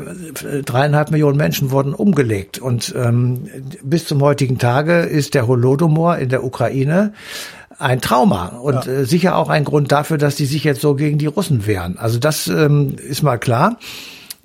dreieinhalb 0.66 1.12
Millionen 1.12 1.38
Menschen 1.38 1.72
wurden 1.72 1.94
umgelegt. 1.94 2.60
Und 2.60 2.94
ähm, 2.98 3.48
bis 3.82 4.06
zum 4.06 4.22
heutigen 4.22 4.58
Tage 4.58 5.00
ist 5.00 5.34
der 5.34 5.48
Holodomor 5.48 6.18
in 6.18 6.30
der 6.30 6.44
Ukraine 6.44 7.14
ein 7.80 8.02
Trauma 8.02 8.48
und 8.48 8.88
äh, 8.88 9.06
sicher 9.06 9.36
auch 9.36 9.50
ein 9.50 9.64
Grund 9.64 9.92
dafür, 9.92 10.18
dass 10.18 10.36
die 10.36 10.46
sich 10.46 10.64
jetzt 10.64 10.82
so 10.82 10.96
gegen 10.96 11.18
die 11.18 11.26
Russen 11.26 11.66
wehren. 11.66 11.98
Also 11.98 12.20
das 12.20 12.48
ähm, 12.48 12.96
ist 12.98 13.24
mal 13.24 13.38
klar. 13.38 13.78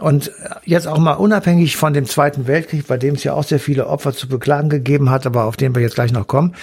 Und 0.01 0.31
jetzt 0.65 0.87
auch 0.87 0.99
mal 0.99 1.15
unabhängig 1.15 1.77
von 1.77 1.93
dem 1.93 2.07
Zweiten 2.07 2.47
Weltkrieg, 2.47 2.87
bei 2.87 2.97
dem 2.97 3.17
es 3.17 3.25
ja 3.25 3.35
auch 3.35 3.43
sehr 3.43 3.59
viele 3.59 3.89
Opfer 3.89 4.13
zu 4.13 4.29
beklagen 4.29 4.69
gegeben 4.69 5.11
hat, 5.11 5.27
aber 5.27 5.45
auf 5.45 5.57
den 5.57 5.75
wir 5.75 5.83
jetzt 5.83 5.97
gleich 5.97 6.13
noch 6.13 6.29
kommen. 6.29 6.55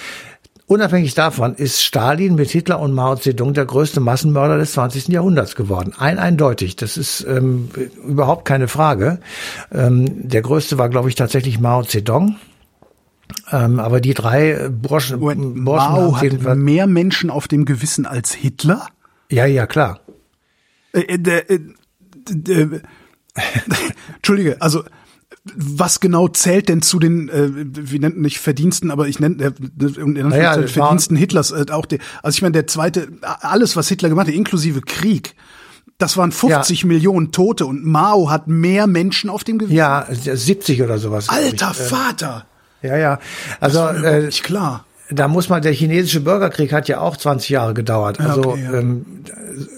unabhängig 0.66 1.14
davon 1.14 1.54
ist 1.54 1.82
Stalin 1.82 2.34
mit 2.34 2.50
Hitler 2.50 2.80
und 2.80 2.94
Mao 2.94 3.14
Zedong 3.14 3.52
der 3.52 3.66
größte 3.66 4.00
Massenmörder 4.00 4.56
des 4.56 4.72
20. 4.72 5.08
Jahrhunderts 5.08 5.54
geworden. 5.54 5.92
Ein 5.98 6.18
eindeutig, 6.18 6.76
das 6.76 6.96
ist 6.96 7.26
ähm, 7.28 7.68
überhaupt 8.06 8.46
keine 8.46 8.68
Frage. 8.68 9.20
Ähm, 9.70 10.28
der 10.28 10.40
größte 10.40 10.78
war, 10.78 10.88
glaube 10.88 11.10
ich, 11.10 11.14
tatsächlich 11.14 11.60
Mao 11.60 11.82
Zedong. 11.82 12.36
Ähm, 13.52 13.80
aber 13.80 14.00
die 14.00 14.14
drei 14.14 14.70
Burschen, 14.70 15.20
Burschen 15.20 15.62
Mao 15.62 16.16
haben 16.16 16.46
hat 16.46 16.56
mehr 16.56 16.86
Menschen 16.86 17.28
auf 17.28 17.48
dem 17.48 17.66
Gewissen 17.66 18.06
als 18.06 18.32
Hitler? 18.32 18.86
ja, 19.30 19.44
ja, 19.44 19.66
klar. 19.66 20.00
Äh, 20.92 21.00
äh, 21.00 21.60
äh, 22.48 22.80
Entschuldige, 24.16 24.60
also 24.60 24.84
was 25.54 26.00
genau 26.00 26.28
zählt 26.28 26.68
denn 26.68 26.82
zu 26.82 26.98
den, 26.98 27.28
äh, 27.28 27.50
wie 27.52 27.98
nennt 27.98 28.18
nicht 28.20 28.38
Verdiensten, 28.38 28.90
aber 28.90 29.06
ich 29.08 29.20
nenne 29.20 29.44
äh, 29.44 29.52
Naja, 30.04 30.66
Verdiensten 30.66 31.16
Hitlers 31.16 31.52
äh, 31.52 31.66
auch 31.70 31.86
der, 31.86 31.98
also 32.22 32.36
ich 32.36 32.42
meine 32.42 32.52
der 32.52 32.66
zweite, 32.66 33.08
alles 33.22 33.76
was 33.76 33.88
Hitler 33.88 34.08
gemacht 34.08 34.26
hat, 34.28 34.34
inklusive 34.34 34.80
Krieg, 34.80 35.34
das 35.98 36.16
waren 36.16 36.32
50 36.32 36.84
Millionen 36.84 37.32
Tote 37.32 37.66
und 37.66 37.84
Mao 37.84 38.30
hat 38.30 38.48
mehr 38.48 38.86
Menschen 38.86 39.30
auf 39.30 39.44
dem 39.44 39.58
Gewissen. 39.58 39.76
Ja, 39.76 40.06
70 40.10 40.82
oder 40.82 40.98
sowas. 40.98 41.28
Alter 41.28 41.72
ich. 41.72 41.80
Äh, 41.80 41.84
Vater, 41.84 42.46
Ja, 42.82 42.96
ja. 42.96 43.18
Also 43.60 43.86
äh, 43.86 44.28
klar. 44.28 44.85
Da 45.10 45.28
muss 45.28 45.48
man, 45.48 45.62
der 45.62 45.72
chinesische 45.72 46.20
Bürgerkrieg 46.20 46.72
hat 46.72 46.88
ja 46.88 47.00
auch 47.00 47.16
20 47.16 47.48
Jahre 47.50 47.74
gedauert. 47.74 48.18
Also 48.20 48.50
okay, 48.50 48.62
ja. 48.64 48.78
ähm, 48.78 49.06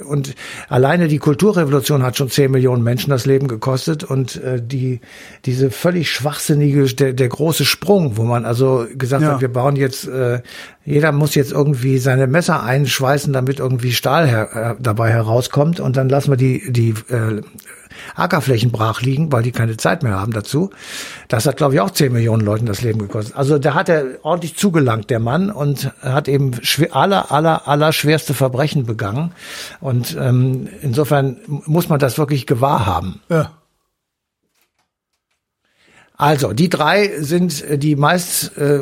und 0.09 0.35
alleine 0.69 1.09
die 1.09 1.19
Kulturrevolution 1.19 2.03
hat 2.03 2.17
schon 2.17 2.31
10 2.31 2.51
Millionen 2.51 2.83
Menschen 2.83 3.11
das 3.11 3.27
Leben 3.27 3.47
gekostet 3.47 4.05
und 4.05 4.43
äh, 4.43 4.61
die 4.63 5.01
diese 5.45 5.71
völlig 5.71 6.11
schwachsinnige 6.11 6.85
der, 6.95 7.13
der 7.13 7.29
große 7.29 7.65
Sprung, 7.65 8.17
wo 8.17 8.25
man 8.25 8.45
also 8.45 8.87
gesagt 8.97 9.23
Ja. 9.23 9.35
hat, 9.35 9.41
wir 9.41 9.53
bauen 9.53 9.77
jetzt 9.77 10.09
äh, 10.09 10.41
jeder 10.85 11.13
muss 11.13 11.35
jetzt 11.35 11.53
irgendwie 11.53 11.99
seine 11.99 12.27
Messer 12.27 12.63
einschweißen, 12.63 13.33
damit 13.33 13.59
irgendwie 13.59 13.93
Stahl 13.93 14.27
her, 14.27 14.77
äh, 14.79 14.83
dabei 14.83 15.11
herauskommt 15.11 15.81
und 15.81 15.97
dann 15.97 16.09
lassen 16.09 16.33
wir 16.33 16.37
die 16.37 16.73
die 16.73 16.95
äh, 17.11 17.43
Ackerflächen 18.15 18.71
brach 18.71 19.03
liegen, 19.03 19.33
weil 19.33 19.43
die 19.43 19.53
keine 19.53 19.77
Zeit 19.77 20.03
mehr 20.03 20.19
haben 20.19 20.33
dazu. 20.33 20.71
Das 21.29 21.47
hat, 21.47 21.57
glaube 21.57 21.75
ich, 21.75 21.81
auch 21.81 21.91
10 21.91 22.13
Millionen 22.13 22.45
Leuten 22.45 22.67
das 22.67 22.83
Leben 22.83 22.99
gekostet. 22.99 23.37
Also 23.37 23.59
da 23.59 23.75
hat 23.75 23.89
er 23.89 24.05
ordentlich 24.23 24.57
zugelangt, 24.57 25.11
der 25.11 25.21
Mann, 25.21 25.51
und 25.51 25.93
hat 26.03 26.29
eben 26.29 26.53
aller, 26.91 27.33
aller, 27.33 27.69
aller 27.69 27.93
schwerste 27.93 28.35
Verbrechen 28.35 28.87
begangen. 28.87 29.33
Und 29.81 30.17
ähm, 30.19 30.69
insofern 30.83 31.37
muss 31.47 31.89
man 31.89 31.99
das 31.99 32.19
wirklich 32.19 32.47
gewahr 32.47 32.87
haben. 32.87 33.21
Ja. 33.29 33.53
Also, 36.21 36.53
die 36.53 36.69
drei 36.69 37.13
sind 37.21 37.63
äh, 37.63 37.79
die 37.79 37.95
meist, 37.95 38.59
äh, 38.59 38.81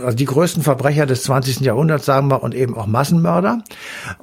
also 0.00 0.16
die 0.16 0.24
größten 0.26 0.62
Verbrecher 0.62 1.06
des 1.06 1.24
20. 1.24 1.58
Jahrhunderts, 1.58 2.06
sagen 2.06 2.28
wir, 2.28 2.40
und 2.44 2.54
eben 2.54 2.76
auch 2.76 2.86
Massenmörder. 2.86 3.64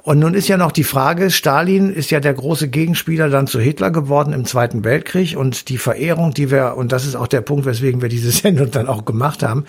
Und 0.00 0.20
nun 0.20 0.32
ist 0.32 0.48
ja 0.48 0.56
noch 0.56 0.72
die 0.72 0.82
Frage, 0.82 1.30
Stalin 1.30 1.92
ist 1.92 2.10
ja 2.10 2.18
der 2.18 2.32
große 2.32 2.68
Gegenspieler 2.68 3.28
dann 3.28 3.46
zu 3.46 3.60
Hitler 3.60 3.90
geworden 3.90 4.32
im 4.32 4.46
Zweiten 4.46 4.84
Weltkrieg 4.84 5.36
und 5.36 5.68
die 5.68 5.76
Verehrung, 5.76 6.32
die 6.32 6.50
wir, 6.50 6.78
und 6.78 6.92
das 6.92 7.04
ist 7.04 7.14
auch 7.14 7.26
der 7.26 7.42
Punkt, 7.42 7.66
weswegen 7.66 8.00
wir 8.00 8.08
diese 8.08 8.30
Sendung 8.32 8.70
dann 8.70 8.88
auch 8.88 9.04
gemacht 9.04 9.42
haben, 9.42 9.66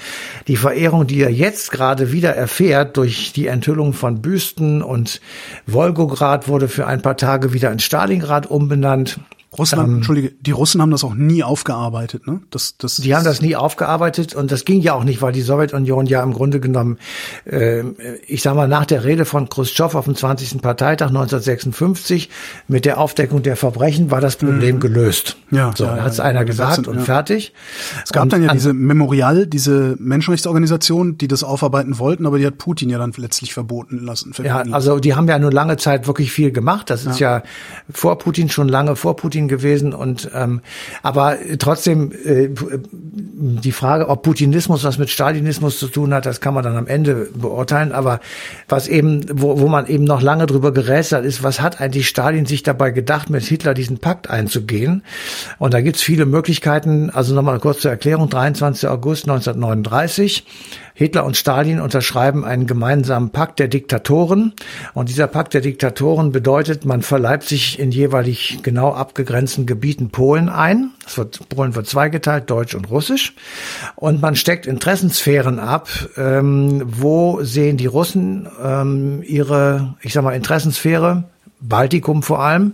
die 0.48 0.56
Verehrung, 0.56 1.08
die 1.08 1.20
er 1.20 1.30
jetzt 1.30 1.74
gerade 1.74 2.14
wieder 2.14 2.38
erfährt 2.38 2.96
durch 2.96 3.34
die 3.34 3.48
Enthüllung 3.48 3.92
von 3.92 4.22
Büsten 4.22 4.82
und 4.82 5.20
Wolgograd 5.66 6.48
wurde 6.48 6.70
für 6.70 6.88
ein 6.88 7.02
paar 7.02 7.18
Tage 7.18 7.52
wieder 7.52 7.70
in 7.70 7.80
Stalingrad 7.80 8.50
umbenannt. 8.50 9.20
Russland, 9.58 9.88
Ähm, 9.90 9.96
Entschuldige, 9.98 10.32
die 10.42 10.52
Russen 10.52 10.82
haben 10.82 10.92
das 10.92 11.04
auch 11.04 11.16
nie 11.16 11.44
aufgearbeitet, 11.44 12.28
ne? 12.28 12.42
Das, 12.52 12.76
das, 12.78 12.98
Die 12.98 13.16
haben 13.16 13.26
das 13.26 13.42
nie 13.42 13.56
aufgearbeitet 13.56 14.36
und 14.36 14.52
das 14.52 14.66
ging 14.66 14.82
ja 14.82 14.94
auch 14.94 15.04
nicht, 15.04 15.22
weil 15.22 15.32
die 15.32 15.42
Sowjetunion 15.42 16.06
ja 16.06 16.22
im 16.24 16.34
Grunde 16.34 16.60
genommen, 16.60 16.98
äh, 17.46 17.84
ich 18.28 18.42
sag 18.42 18.56
mal, 18.56 18.68
nach 18.68 18.86
der 18.86 19.04
Rede 19.04 19.26
von 19.26 19.50
Khrushchev 19.50 19.98
auf 19.98 20.06
dem 20.06 20.16
20. 20.16 20.62
Parteitag 20.62 21.08
1956 21.08 22.30
mit 22.68 22.86
der 22.86 23.00
Aufdeckung 23.00 23.42
der 23.44 23.56
Verbrechen 23.56 24.12
war 24.12 24.22
das 24.22 24.36
Problem 24.36 24.80
gelöst. 24.80 25.38
Mhm. 25.50 25.58
Ja, 25.58 25.72
so, 25.76 25.86
ja, 25.86 25.92
hat 25.92 25.98
ja, 26.00 26.06
es 26.08 26.20
einer 26.20 26.40
ja, 26.40 26.44
gesagt 26.44 26.76
sind, 26.76 26.88
und 26.88 26.98
ja. 26.98 27.02
fertig. 27.04 27.54
Es 28.04 28.12
gab 28.12 28.24
und 28.24 28.34
dann 28.34 28.44
ja 28.44 28.50
an- 28.50 28.58
diese 28.58 28.74
Memorial, 28.74 29.48
diese 29.48 29.96
Menschenrechtsorganisation, 30.00 31.18
die 31.18 31.28
das 31.28 31.44
aufarbeiten 31.44 32.00
wollten, 32.00 32.26
aber 32.26 32.38
die 32.38 32.46
hat 32.46 32.58
Putin 32.58 32.90
ja 32.90 32.98
dann 32.98 33.14
letztlich 33.18 33.54
verboten 33.54 34.00
lassen. 34.04 34.34
Ja, 34.44 34.58
also 34.72 35.00
die 35.00 35.16
haben 35.16 35.28
ja 35.28 35.40
nur 35.40 35.52
lange 35.52 35.78
Zeit 35.78 36.08
wirklich 36.08 36.32
viel 36.32 36.52
gemacht. 36.52 36.90
Das 36.90 37.06
ist 37.06 37.20
ja, 37.20 37.44
vor 37.92 38.18
Putin 38.18 38.50
schon 38.50 38.68
lange 38.68 38.96
vor 38.96 39.16
Putin 39.16 39.47
gewesen 39.48 39.94
und 39.94 40.30
ähm, 40.34 40.62
aber 41.04 41.38
trotzdem 41.60 42.12
äh, 42.12 42.50
die 43.40 43.72
Frage, 43.72 44.10
ob 44.10 44.24
Putinismus 44.24 44.84
was 44.84 44.98
mit 44.98 45.10
Stalinismus 45.10 45.80
zu 45.80 45.88
tun 45.88 46.14
hat, 46.14 46.26
das 46.26 46.42
kann 46.42 46.54
man 46.54 46.64
dann 46.64 46.76
am 46.76 46.88
Ende 46.88 47.28
beurteilen. 47.34 47.92
Aber 47.92 48.20
was 48.68 48.88
eben, 48.88 49.26
wo, 49.32 49.60
wo 49.60 49.68
man 49.68 49.88
eben 49.88 50.04
noch 50.04 50.22
lange 50.22 50.46
drüber 50.46 50.72
gerätselt 50.72 51.26
ist, 51.26 51.44
was 51.44 51.62
hat 51.62 51.80
eigentlich 51.80 52.08
Stalin 52.08 52.46
sich 52.46 52.64
dabei 52.64 52.92
gedacht, 52.92 53.30
mit 53.30 53.44
Hitler 53.44 53.74
diesen 53.74 54.00
Pakt 54.00 54.30
einzugehen? 54.30 55.04
Und 55.60 55.74
da 55.74 55.82
gibt's 55.82 56.02
viele 56.02 56.26
Möglichkeiten. 56.26 57.10
Also 57.10 57.34
nochmal 57.36 57.60
kurz 57.60 57.80
zur 57.80 57.92
Erklärung: 57.92 58.30
23. 58.30 58.90
August 58.90 59.26
1939. 59.30 60.46
Hitler 60.98 61.26
und 61.26 61.38
Stalin 61.38 61.80
unterschreiben 61.80 62.44
einen 62.44 62.66
gemeinsamen 62.66 63.30
Pakt 63.30 63.60
der 63.60 63.68
Diktatoren. 63.68 64.54
Und 64.96 65.10
dieser 65.10 65.28
Pakt 65.28 65.54
der 65.54 65.62
Diktatoren 65.62 66.32
bedeutet, 66.32 66.86
man 66.86 67.04
verleibt 67.04 67.44
sich 67.44 67.78
in 67.78 67.92
jeweilig 67.92 68.62
genau 68.64 68.94
abgegrenzten 68.94 69.68
Gebieten 69.68 70.10
Polen 70.10 70.50
ein. 70.50 70.90
Es 71.06 71.16
wird, 71.20 71.50
Polen 71.50 71.76
wird 71.76 71.86
zweigeteilt, 71.86 72.50
Deutsch 72.50 72.74
und 72.74 72.90
Russisch. 72.90 73.36
Und 73.96 74.24
man 74.24 74.36
steckt 74.36 74.66
Interessensphären 74.66 75.60
ab. 75.60 75.88
Ähm, 76.18 76.82
wo 76.84 77.44
sehen 77.44 77.78
die 77.78 77.86
Russen 77.86 78.48
ähm, 78.60 79.22
ihre, 79.22 79.98
ich 80.02 80.14
sag 80.14 80.24
mal, 80.24 80.36
Interessensphäre? 80.36 81.26
Baltikum 81.60 82.22
vor 82.22 82.40
allem. 82.40 82.74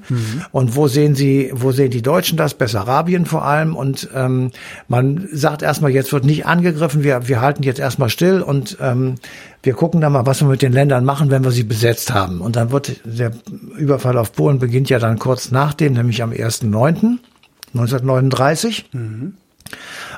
Und 0.51 0.75
wo 0.75 0.87
sehen 0.87 1.15
Sie, 1.15 1.51
wo 1.53 1.71
sehen 1.71 1.91
die 1.91 2.01
Deutschen 2.01 2.37
das? 2.37 2.53
Bessarabien 2.53 3.25
vor 3.25 3.45
allem. 3.45 3.75
Und 3.75 4.09
ähm, 4.13 4.51
man 4.87 5.27
sagt 5.31 5.61
erstmal, 5.61 5.91
jetzt 5.91 6.11
wird 6.11 6.25
nicht 6.25 6.45
angegriffen, 6.45 7.03
wir, 7.03 7.27
wir 7.27 7.41
halten 7.41 7.63
jetzt 7.63 7.79
erstmal 7.79 8.09
still 8.09 8.41
und 8.41 8.77
ähm, 8.81 9.15
wir 9.61 9.73
gucken 9.73 10.01
dann 10.01 10.11
mal, 10.11 10.25
was 10.25 10.41
wir 10.41 10.49
mit 10.49 10.61
den 10.61 10.73
Ländern 10.73 11.05
machen, 11.05 11.31
wenn 11.31 11.45
wir 11.45 11.51
sie 11.51 11.63
besetzt 11.63 12.13
haben. 12.13 12.41
Und 12.41 12.57
dann 12.57 12.71
wird 12.71 12.99
der 13.05 13.31
Überfall 13.77 14.17
auf 14.17 14.33
Polen 14.33 14.59
beginnt 14.59 14.89
ja 14.89 14.99
dann 14.99 15.17
kurz 15.17 15.51
nach 15.51 15.73
dem, 15.73 15.93
nämlich 15.93 16.21
am 16.21 16.31
1.9.1939. 16.31 18.83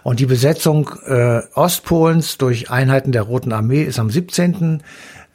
Und 0.04 0.20
die 0.20 0.26
Besetzung 0.26 0.90
äh, 1.06 1.42
Ostpolens 1.54 2.38
durch 2.38 2.70
Einheiten 2.70 3.12
der 3.12 3.24
Roten 3.24 3.54
Armee 3.54 3.84
ist 3.84 4.00
am 4.00 4.10
17. 4.10 4.82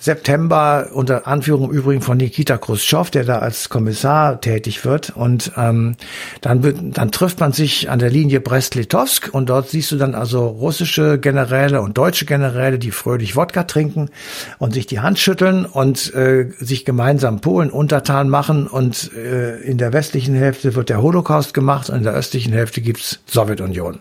September 0.00 0.88
unter 0.94 1.26
Anführung 1.26 1.70
im 1.70 1.76
Übrigen 1.76 2.00
von 2.00 2.16
Nikita 2.16 2.56
Khrushchev, 2.56 3.10
der 3.10 3.24
da 3.24 3.40
als 3.40 3.68
Kommissar 3.68 4.40
tätig 4.40 4.86
wird. 4.86 5.10
Und 5.10 5.52
ähm, 5.58 5.94
dann, 6.40 6.92
dann 6.92 7.12
trifft 7.12 7.38
man 7.38 7.52
sich 7.52 7.90
an 7.90 7.98
der 7.98 8.08
Linie 8.08 8.40
Brest-Litovsk 8.40 9.28
und 9.32 9.50
dort 9.50 9.68
siehst 9.68 9.92
du 9.92 9.96
dann 9.96 10.14
also 10.14 10.46
russische 10.46 11.18
Generäle 11.18 11.82
und 11.82 11.98
deutsche 11.98 12.24
Generäle, 12.24 12.78
die 12.78 12.92
fröhlich 12.92 13.36
Wodka 13.36 13.64
trinken 13.64 14.08
und 14.58 14.72
sich 14.72 14.86
die 14.86 15.00
Hand 15.00 15.18
schütteln 15.18 15.66
und 15.66 16.14
äh, 16.14 16.50
sich 16.58 16.86
gemeinsam 16.86 17.42
Polen 17.42 17.68
untertan 17.68 18.30
machen. 18.30 18.66
Und 18.66 19.12
äh, 19.14 19.58
in 19.60 19.76
der 19.76 19.92
westlichen 19.92 20.34
Hälfte 20.34 20.74
wird 20.74 20.88
der 20.88 21.02
Holocaust 21.02 21.52
gemacht 21.52 21.90
und 21.90 21.96
in 21.96 22.04
der 22.04 22.14
östlichen 22.14 22.54
Hälfte 22.54 22.80
gibt's 22.80 23.20
Sowjetunion 23.26 23.98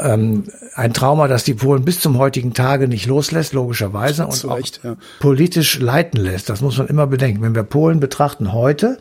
ähm, 0.00 0.44
ein 0.74 0.92
Trauma, 0.92 1.28
das 1.28 1.44
die 1.44 1.54
Polen 1.54 1.84
bis 1.84 2.00
zum 2.00 2.18
heutigen 2.18 2.54
Tage 2.54 2.88
nicht 2.88 3.06
loslässt, 3.06 3.52
logischerweise, 3.52 4.26
und 4.26 4.32
Zu 4.32 4.50
auch 4.50 4.60
ja. 4.82 4.96
politisch 5.20 5.78
leiten 5.78 6.18
lässt. 6.20 6.48
Das 6.48 6.60
muss 6.60 6.78
man 6.78 6.86
immer 6.86 7.06
bedenken. 7.06 7.42
Wenn 7.42 7.54
wir 7.54 7.62
Polen 7.62 8.00
betrachten 8.00 8.52
heute, 8.52 8.98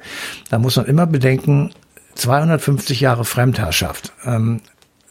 dann 0.49 0.61
muss 0.61 0.75
man 0.75 0.85
immer 0.85 1.05
bedenken, 1.05 1.71
250 2.15 2.99
Jahre 3.01 3.25
Fremdherrschaft. 3.25 4.13
Ähm, 4.25 4.61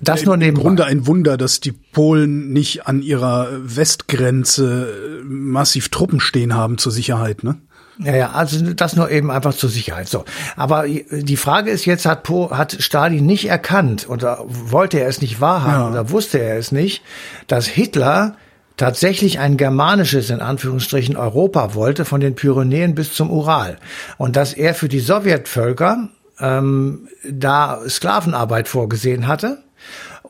das 0.01 0.25
nur 0.25 0.35
Im 0.35 0.41
nebenbei. 0.41 0.63
Grunde 0.63 0.85
ein 0.87 1.07
Wunder, 1.07 1.37
dass 1.37 1.61
die 1.61 1.73
Polen 1.73 2.53
nicht 2.53 2.87
an 2.87 3.03
ihrer 3.03 3.49
Westgrenze 3.63 5.23
massiv 5.25 5.91
Truppen 5.91 6.21
stehen 6.21 6.55
haben 6.55 6.79
zur 6.79 6.93
Sicherheit, 6.93 7.45
ne? 7.45 7.57
Ja, 7.99 8.17
ja, 8.17 8.31
also 8.31 8.73
das 8.73 8.97
nur 8.97 9.11
eben 9.11 9.31
einfach 9.31 9.55
zur 9.55 9.69
Sicherheit. 9.69 10.09
So, 10.09 10.25
aber 10.57 10.87
die 10.89 11.37
Frage 11.37 11.71
ist 11.71 11.85
jetzt, 11.85 12.07
hat, 12.07 12.23
po, 12.23 12.51
hat 12.51 12.77
Stalin 12.81 13.27
nicht 13.27 13.49
erkannt 13.49 14.09
oder 14.09 14.43
wollte 14.47 14.99
er 15.01 15.09
es 15.09 15.21
nicht 15.21 15.41
wahrhaben 15.41 15.83
Ja. 15.83 15.91
oder 15.91 16.11
wusste 16.11 16.39
er 16.39 16.57
es 16.57 16.73
nicht, 16.73 17.03
dass 17.47 17.67
Hitler 17.67 18.37
tatsächlich 18.77 19.39
ein 19.39 19.59
germanisches, 19.59 20.31
in 20.31 20.41
Anführungsstrichen, 20.41 21.17
Europa 21.17 21.75
wollte, 21.75 22.07
von 22.07 22.21
den 22.21 22.35
Pyrenäen 22.35 22.95
bis 22.95 23.13
zum 23.13 23.31
Ural. 23.31 23.77
Und 24.17 24.37
dass 24.37 24.55
er 24.55 24.75
für 24.75 24.89
die 24.89 25.01
Sowjetvölker 25.01 26.09
ähm, 26.41 27.09
da 27.29 27.81
Sklavenarbeit 27.87 28.69
vorgesehen 28.69 29.27
hatte 29.27 29.59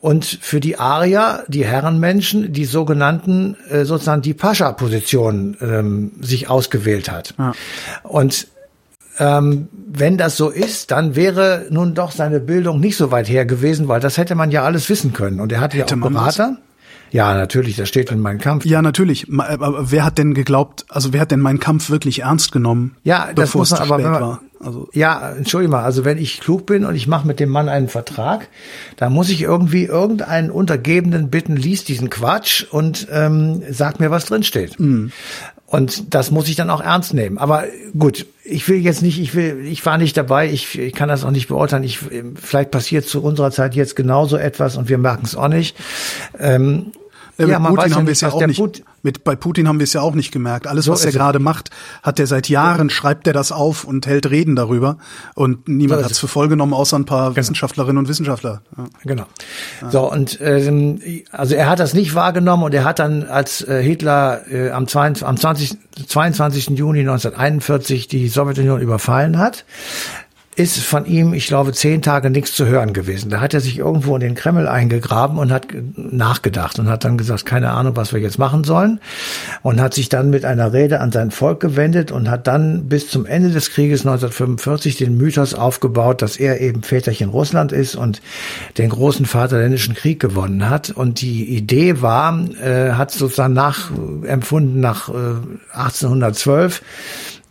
und 0.01 0.25
für 0.25 0.59
die 0.59 0.77
Arier, 0.77 1.43
die 1.47 1.63
Herrenmenschen, 1.63 2.51
die 2.51 2.65
sogenannten, 2.65 3.55
äh, 3.69 3.85
sozusagen 3.85 4.23
die 4.23 4.33
Pascha-Position 4.33 5.57
ähm, 5.61 6.11
sich 6.19 6.49
ausgewählt 6.49 7.09
hat. 7.11 7.35
Ja. 7.37 7.53
Und 8.03 8.47
ähm, 9.19 9.69
wenn 9.87 10.17
das 10.17 10.37
so 10.37 10.49
ist, 10.49 10.89
dann 10.89 11.15
wäre 11.15 11.67
nun 11.69 11.93
doch 11.93 12.11
seine 12.11 12.39
Bildung 12.39 12.79
nicht 12.79 12.97
so 12.97 13.11
weit 13.11 13.29
her 13.29 13.45
gewesen, 13.45 13.87
weil 13.87 13.99
das 13.99 14.17
hätte 14.17 14.33
man 14.33 14.49
ja 14.49 14.63
alles 14.63 14.89
wissen 14.89 15.13
können. 15.13 15.39
Und 15.39 15.51
er 15.51 15.61
hatte 15.61 15.77
Hätte 15.77 15.95
ja 15.95 16.01
auch? 16.01 16.09
Berater. 16.09 16.57
Ja, 17.11 17.35
natürlich, 17.35 17.75
das 17.75 17.89
steht 17.89 18.09
in 18.09 18.21
meinem 18.21 18.39
Kampf. 18.39 18.65
Ja, 18.65 18.81
natürlich. 18.81 19.27
Aber 19.37 19.91
wer 19.91 20.05
hat 20.05 20.17
denn 20.17 20.33
geglaubt, 20.33 20.85
also 20.89 21.13
wer 21.13 21.21
hat 21.21 21.31
denn 21.31 21.41
meinen 21.41 21.59
Kampf 21.59 21.89
wirklich 21.89 22.21
ernst 22.21 22.51
genommen? 22.51 22.95
Ja, 23.03 23.31
das 23.35 23.53
muss 23.53 23.69
man 23.71 23.81
aber, 23.81 23.97
wenn 23.97 24.11
man, 24.11 24.21
war? 24.21 24.41
Also 24.63 24.89
ja, 24.93 25.31
entschuldige 25.31 25.71
mal, 25.71 25.83
also 25.83 26.05
wenn 26.05 26.17
ich 26.17 26.39
klug 26.39 26.65
bin 26.65 26.85
und 26.85 26.95
ich 26.95 27.07
mache 27.07 27.27
mit 27.27 27.39
dem 27.39 27.49
Mann 27.49 27.69
einen 27.69 27.87
Vertrag, 27.87 28.47
dann 28.97 29.13
muss 29.13 29.29
ich 29.29 29.41
irgendwie 29.41 29.85
irgendeinen 29.85 30.51
Untergebenen 30.51 31.29
bitten, 31.29 31.55
liest 31.55 31.87
diesen 31.87 32.09
Quatsch 32.09 32.65
und 32.69 33.07
ähm, 33.11 33.63
sagt 33.69 33.99
mir, 33.99 34.11
was 34.11 34.25
drin 34.25 34.43
steht. 34.43 34.79
Mhm. 34.79 35.11
Und 35.71 36.13
das 36.13 36.31
muss 36.31 36.49
ich 36.49 36.57
dann 36.57 36.69
auch 36.69 36.81
ernst 36.81 37.13
nehmen. 37.13 37.37
Aber 37.37 37.63
gut, 37.97 38.25
ich 38.43 38.67
will 38.67 38.77
jetzt 38.77 39.01
nicht, 39.01 39.19
ich 39.21 39.35
will, 39.35 39.65
ich 39.65 39.85
war 39.85 39.97
nicht 39.97 40.17
dabei, 40.17 40.51
ich, 40.51 40.77
ich 40.77 40.93
kann 40.93 41.07
das 41.07 41.23
auch 41.23 41.31
nicht 41.31 41.47
beurteilen. 41.47 41.85
Ich, 41.85 41.99
vielleicht 42.35 42.71
passiert 42.71 43.05
zu 43.05 43.23
unserer 43.23 43.51
Zeit 43.51 43.73
jetzt 43.73 43.95
genauso 43.95 44.35
etwas 44.35 44.75
und 44.75 44.89
wir 44.89 44.97
merken 44.97 45.23
es 45.23 45.33
auch 45.33 45.47
nicht. 45.47 45.77
Ähm, 46.37 46.91
ja, 47.37 47.47
ja, 47.47 47.59
man 47.59 47.73
Putin 47.73 47.91
weiß 47.91 47.97
haben 47.97 48.05
wir 48.05 48.11
es 48.11 48.21
ja 48.21 48.31
auch 48.31 48.45
nicht. 48.45 48.59
Put 48.59 48.83
mit 49.03 49.23
bei 49.23 49.35
Putin 49.35 49.67
haben 49.67 49.79
wir 49.79 49.85
es 49.85 49.93
ja 49.93 50.01
auch 50.01 50.15
nicht 50.15 50.31
gemerkt. 50.31 50.67
Alles, 50.67 50.85
so 50.85 50.91
was 50.91 51.05
er 51.05 51.11
gerade 51.11 51.39
macht, 51.39 51.69
hat 52.03 52.19
er 52.19 52.27
seit 52.27 52.49
Jahren, 52.49 52.89
ja. 52.89 52.93
schreibt 52.93 53.27
er 53.27 53.33
das 53.33 53.51
auf 53.51 53.83
und 53.83 54.05
hält 54.07 54.29
Reden 54.29 54.55
darüber. 54.55 54.97
Und 55.35 55.67
niemand 55.67 56.01
so 56.01 56.05
hat 56.05 56.11
es 56.11 56.19
für 56.19 56.27
voll 56.27 56.47
genommen, 56.47 56.73
außer 56.73 56.97
ein 56.97 57.05
paar 57.05 57.29
genau. 57.29 57.37
Wissenschaftlerinnen 57.37 57.97
und 57.97 58.07
Wissenschaftler. 58.07 58.61
Ja. 58.77 58.85
Genau. 59.03 59.25
So, 59.89 60.11
und 60.11 60.39
ähm, 60.41 61.01
also 61.31 61.55
er 61.55 61.69
hat 61.69 61.79
das 61.79 61.93
nicht 61.93 62.15
wahrgenommen 62.15 62.63
und 62.63 62.73
er 62.73 62.83
hat 62.83 62.99
dann, 62.99 63.23
als 63.23 63.61
äh, 63.61 63.81
Hitler 63.81 64.41
äh, 64.51 64.71
am, 64.71 64.87
22, 64.87 65.27
am 65.27 65.37
20, 65.37 65.77
22. 66.07 66.69
Juni 66.69 67.01
1941 67.01 68.07
die 68.07 68.27
Sowjetunion 68.27 68.81
überfallen 68.81 69.37
hat, 69.37 69.65
ist 70.55 70.79
von 70.79 71.05
ihm, 71.05 71.33
ich 71.33 71.47
glaube, 71.47 71.71
zehn 71.71 72.01
Tage 72.01 72.29
nichts 72.29 72.53
zu 72.53 72.65
hören 72.65 72.91
gewesen. 72.91 73.29
Da 73.29 73.39
hat 73.39 73.53
er 73.53 73.61
sich 73.61 73.77
irgendwo 73.77 74.15
in 74.15 74.19
den 74.19 74.35
Kreml 74.35 74.67
eingegraben 74.67 75.37
und 75.37 75.49
hat 75.49 75.67
nachgedacht 75.95 76.77
und 76.77 76.89
hat 76.89 77.05
dann 77.05 77.17
gesagt, 77.17 77.45
keine 77.45 77.71
Ahnung, 77.71 77.95
was 77.95 78.11
wir 78.11 78.19
jetzt 78.19 78.37
machen 78.37 78.65
sollen. 78.65 78.99
Und 79.61 79.79
hat 79.79 79.93
sich 79.93 80.09
dann 80.09 80.29
mit 80.29 80.43
einer 80.43 80.73
Rede 80.73 80.99
an 80.99 81.13
sein 81.13 81.31
Volk 81.31 81.61
gewendet 81.61 82.11
und 82.11 82.29
hat 82.29 82.47
dann 82.47 82.89
bis 82.89 83.07
zum 83.07 83.25
Ende 83.25 83.51
des 83.51 83.71
Krieges 83.71 84.01
1945 84.01 84.97
den 84.97 85.15
Mythos 85.15 85.53
aufgebaut, 85.53 86.21
dass 86.21 86.35
er 86.35 86.59
eben 86.59 86.83
Väterchen 86.83 87.29
Russland 87.29 87.71
ist 87.71 87.95
und 87.95 88.21
den 88.77 88.89
großen 88.89 89.25
Vaterländischen 89.25 89.95
Krieg 89.95 90.19
gewonnen 90.19 90.69
hat. 90.69 90.89
Und 90.89 91.21
die 91.21 91.45
Idee 91.55 92.01
war, 92.01 92.37
äh, 92.61 92.91
hat 92.91 93.11
sozusagen 93.11 93.53
nachempfunden 93.53 94.81
nach 94.81 95.07
äh, 95.07 95.77
1812, 95.77 96.81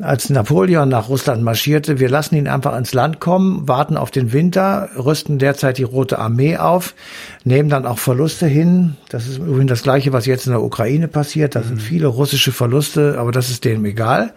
als 0.00 0.30
Napoleon 0.30 0.88
nach 0.88 1.08
Russland 1.08 1.42
marschierte, 1.42 2.00
wir 2.00 2.08
lassen 2.08 2.36
ihn 2.36 2.48
einfach 2.48 2.76
ins 2.76 2.94
Land 2.94 3.20
kommen, 3.20 3.68
warten 3.68 3.96
auf 3.96 4.10
den 4.10 4.32
Winter, 4.32 4.88
rüsten 4.96 5.38
derzeit 5.38 5.78
die 5.78 5.82
Rote 5.82 6.18
Armee 6.18 6.56
auf, 6.56 6.94
nehmen 7.44 7.68
dann 7.68 7.86
auch 7.86 7.98
Verluste 7.98 8.46
hin. 8.46 8.96
Das 9.08 9.26
ist 9.26 9.38
übrigens 9.38 9.70
das 9.70 9.82
Gleiche, 9.82 10.12
was 10.12 10.26
jetzt 10.26 10.46
in 10.46 10.52
der 10.52 10.62
Ukraine 10.62 11.08
passiert. 11.08 11.54
Da 11.54 11.62
sind 11.62 11.76
mhm. 11.76 11.80
viele 11.80 12.06
russische 12.06 12.52
Verluste, 12.52 13.16
aber 13.18 13.32
das 13.32 13.50
ist 13.50 13.64
denen 13.64 13.84
egal. 13.84 14.32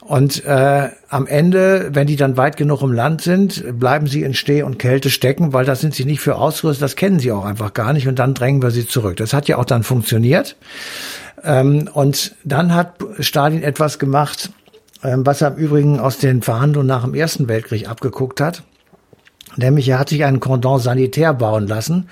Und 0.00 0.44
äh, 0.44 0.90
am 1.08 1.26
Ende, 1.26 1.88
wenn 1.92 2.06
die 2.06 2.16
dann 2.16 2.36
weit 2.36 2.58
genug 2.58 2.82
im 2.82 2.92
Land 2.92 3.22
sind, 3.22 3.78
bleiben 3.78 4.06
sie 4.06 4.22
in 4.22 4.34
Steh 4.34 4.62
und 4.62 4.78
Kälte 4.78 5.08
stecken, 5.08 5.54
weil 5.54 5.64
das 5.64 5.80
sind 5.80 5.94
sie 5.94 6.04
nicht 6.04 6.20
für 6.20 6.36
ausgerüstet, 6.36 6.82
das 6.82 6.94
kennen 6.94 7.20
sie 7.20 7.32
auch 7.32 7.46
einfach 7.46 7.72
gar 7.72 7.94
nicht 7.94 8.06
und 8.06 8.18
dann 8.18 8.34
drängen 8.34 8.62
wir 8.62 8.70
sie 8.70 8.86
zurück. 8.86 9.16
Das 9.16 9.32
hat 9.32 9.48
ja 9.48 9.56
auch 9.56 9.64
dann 9.64 9.82
funktioniert. 9.82 10.56
Ähm, 11.42 11.88
und 11.94 12.34
dann 12.44 12.74
hat 12.74 12.96
Stalin 13.20 13.62
etwas 13.62 13.98
gemacht, 13.98 14.50
was 15.04 15.42
er 15.42 15.48
im 15.48 15.56
Übrigen 15.56 16.00
aus 16.00 16.18
den 16.18 16.42
Verhandlungen 16.42 16.88
nach 16.88 17.04
dem 17.04 17.14
Ersten 17.14 17.48
Weltkrieg 17.48 17.88
abgeguckt 17.88 18.40
hat. 18.40 18.62
Nämlich 19.56 19.88
er 19.88 19.98
hat 19.98 20.08
sich 20.08 20.24
einen 20.24 20.40
Cordon 20.40 20.80
sanitär 20.80 21.32
bauen 21.32 21.66
lassen, 21.66 22.08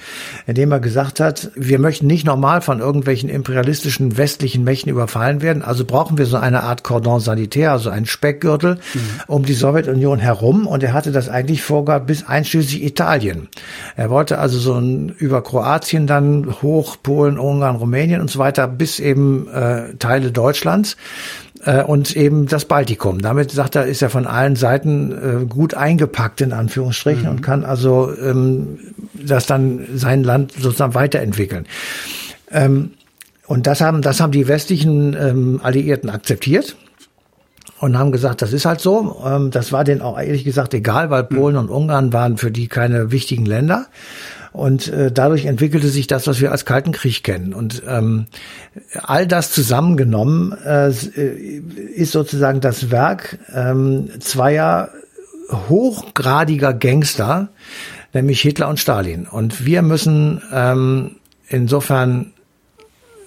indem 0.46 0.70
er 0.70 0.80
gesagt 0.80 1.18
hat, 1.18 1.50
wir 1.54 1.78
möchten 1.78 2.06
nicht 2.06 2.24
normal 2.24 2.60
von 2.60 2.78
irgendwelchen 2.78 3.28
imperialistischen 3.28 4.16
westlichen 4.16 4.64
Mächten 4.64 4.90
überfallen 4.90 5.42
werden, 5.42 5.62
also 5.62 5.84
brauchen 5.84 6.18
wir 6.18 6.26
so 6.26 6.36
eine 6.36 6.62
Art 6.62 6.84
Cordon 6.84 7.20
sanitär, 7.20 7.72
also 7.72 7.90
einen 7.90 8.06
Speckgürtel 8.06 8.74
mhm. 8.74 9.00
um 9.26 9.44
die 9.44 9.54
Sowjetunion 9.54 10.18
herum. 10.18 10.66
Und 10.66 10.82
er 10.82 10.92
hatte 10.92 11.10
das 11.10 11.28
eigentlich 11.28 11.62
vorgehabt 11.62 12.06
bis 12.06 12.26
einschließlich 12.26 12.84
Italien. 12.84 13.48
Er 13.96 14.10
wollte 14.10 14.38
also 14.38 14.58
so 14.58 14.74
ein, 14.74 15.08
über 15.08 15.42
Kroatien 15.42 16.06
dann 16.06 16.62
hoch, 16.62 16.96
Polen, 17.02 17.38
Ungarn, 17.38 17.76
Rumänien 17.76 18.20
und 18.20 18.30
so 18.30 18.38
weiter, 18.38 18.68
bis 18.68 19.00
eben 19.00 19.48
äh, 19.48 19.94
Teile 19.98 20.30
Deutschlands 20.30 20.96
äh, 21.64 21.82
und 21.82 22.16
eben 22.16 22.46
das 22.46 22.64
Baltikum. 22.64 23.20
Damit 23.20 23.50
sagt 23.50 23.76
er, 23.76 23.86
ist 23.86 24.02
er 24.02 24.10
von 24.10 24.26
allen 24.26 24.56
Seiten 24.56 25.12
äh, 25.42 25.46
gut 25.46 25.74
eingepackt 25.74 26.40
in 26.40 26.52
Anführungsstrichen 26.52 27.24
mhm. 27.24 27.30
und 27.30 27.42
kann 27.42 27.64
also 27.64 28.12
ähm, 28.16 28.78
das 29.14 29.46
dann 29.46 29.86
sein 29.94 30.24
Land 30.24 30.52
sozusagen 30.52 30.94
weiterentwickeln. 30.94 31.66
Ähm, 32.50 32.92
und 33.46 33.66
das 33.66 33.80
haben, 33.80 34.02
das 34.02 34.20
haben 34.20 34.32
die 34.32 34.48
westlichen 34.48 35.14
ähm, 35.14 35.60
Alliierten 35.62 36.10
akzeptiert 36.10 36.76
und 37.80 37.98
haben 37.98 38.12
gesagt, 38.12 38.42
das 38.42 38.52
ist 38.52 38.64
halt 38.64 38.80
so. 38.80 39.22
Ähm, 39.26 39.50
das 39.50 39.72
war 39.72 39.84
denen 39.84 40.00
auch 40.00 40.18
ehrlich 40.18 40.44
gesagt 40.44 40.74
egal, 40.74 41.10
weil 41.10 41.24
mhm. 41.24 41.36
Polen 41.36 41.56
und 41.56 41.68
Ungarn 41.68 42.12
waren 42.12 42.38
für 42.38 42.50
die 42.50 42.68
keine 42.68 43.10
wichtigen 43.12 43.44
Länder. 43.44 43.86
Und 44.52 44.88
äh, 44.88 45.10
dadurch 45.10 45.46
entwickelte 45.46 45.88
sich 45.88 46.06
das, 46.06 46.26
was 46.26 46.40
wir 46.40 46.52
als 46.52 46.64
Kalten 46.64 46.92
Krieg 46.92 47.24
kennen. 47.24 47.54
Und 47.54 47.82
ähm, 47.86 48.26
all 49.02 49.26
das 49.26 49.50
zusammengenommen 49.50 50.52
äh, 50.64 50.90
ist 50.90 52.12
sozusagen 52.12 52.60
das 52.60 52.90
Werk 52.90 53.38
ähm, 53.54 54.10
zweier 54.20 54.90
hochgradiger 55.68 56.74
Gangster, 56.74 57.48
nämlich 58.12 58.40
Hitler 58.40 58.68
und 58.68 58.78
Stalin. 58.78 59.26
Und 59.26 59.64
wir 59.64 59.82
müssen 59.82 60.42
ähm, 60.52 61.16
insofern 61.48 62.32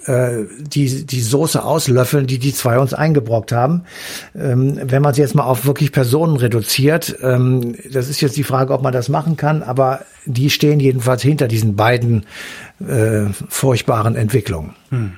äh, 0.06 0.46
die, 0.60 1.06
die 1.06 1.22
Soße 1.22 1.64
auslöffeln, 1.64 2.28
die 2.28 2.40
die 2.40 2.54
zwei 2.54 2.80
uns 2.80 2.94
eingebrockt 2.94 3.52
haben. 3.52 3.84
Ähm, 4.36 4.80
wenn 4.84 5.02
man 5.02 5.14
sie 5.14 5.22
jetzt 5.22 5.36
mal 5.36 5.44
auf 5.44 5.66
wirklich 5.66 5.92
Personen 5.92 6.38
reduziert, 6.38 7.18
ähm, 7.22 7.76
das 7.92 8.10
ist 8.10 8.22
jetzt 8.22 8.38
die 8.38 8.44
Frage, 8.44 8.74
ob 8.74 8.82
man 8.82 8.94
das 8.94 9.10
machen 9.10 9.38
kann, 9.38 9.64
aber 9.64 10.02
die 10.26 10.50
stehen 10.50 10.80
jedenfalls 10.80 11.22
hinter 11.22 11.48
diesen 11.48 11.76
beiden 11.76 12.26
äh, 12.80 13.26
furchtbaren 13.50 14.16
Entwicklungen. 14.16 14.76
Hm. 14.90 15.14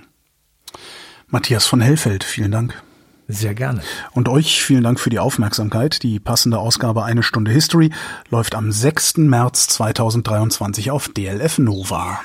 Matthias 1.27 1.67
von 1.67 1.81
Hellfeld, 1.81 2.23
vielen 2.23 2.51
Dank. 2.51 2.81
Sehr 3.27 3.53
gerne. 3.53 3.81
Und 4.13 4.29
euch 4.29 4.63
vielen 4.63 4.83
Dank 4.83 5.01
für 5.01 5.09
die 5.09 5.19
Aufmerksamkeit. 5.19 6.01
Die 6.01 6.19
passende 6.19 6.59
Ausgabe 6.59 7.03
Eine 7.03 7.23
Stunde 7.23 7.51
History 7.51 7.91
läuft 8.29 8.55
am 8.55 8.71
6. 8.71 9.17
März 9.17 9.67
2023 9.67 10.91
auf 10.91 11.09
DLF 11.09 11.57
Nova. 11.57 12.21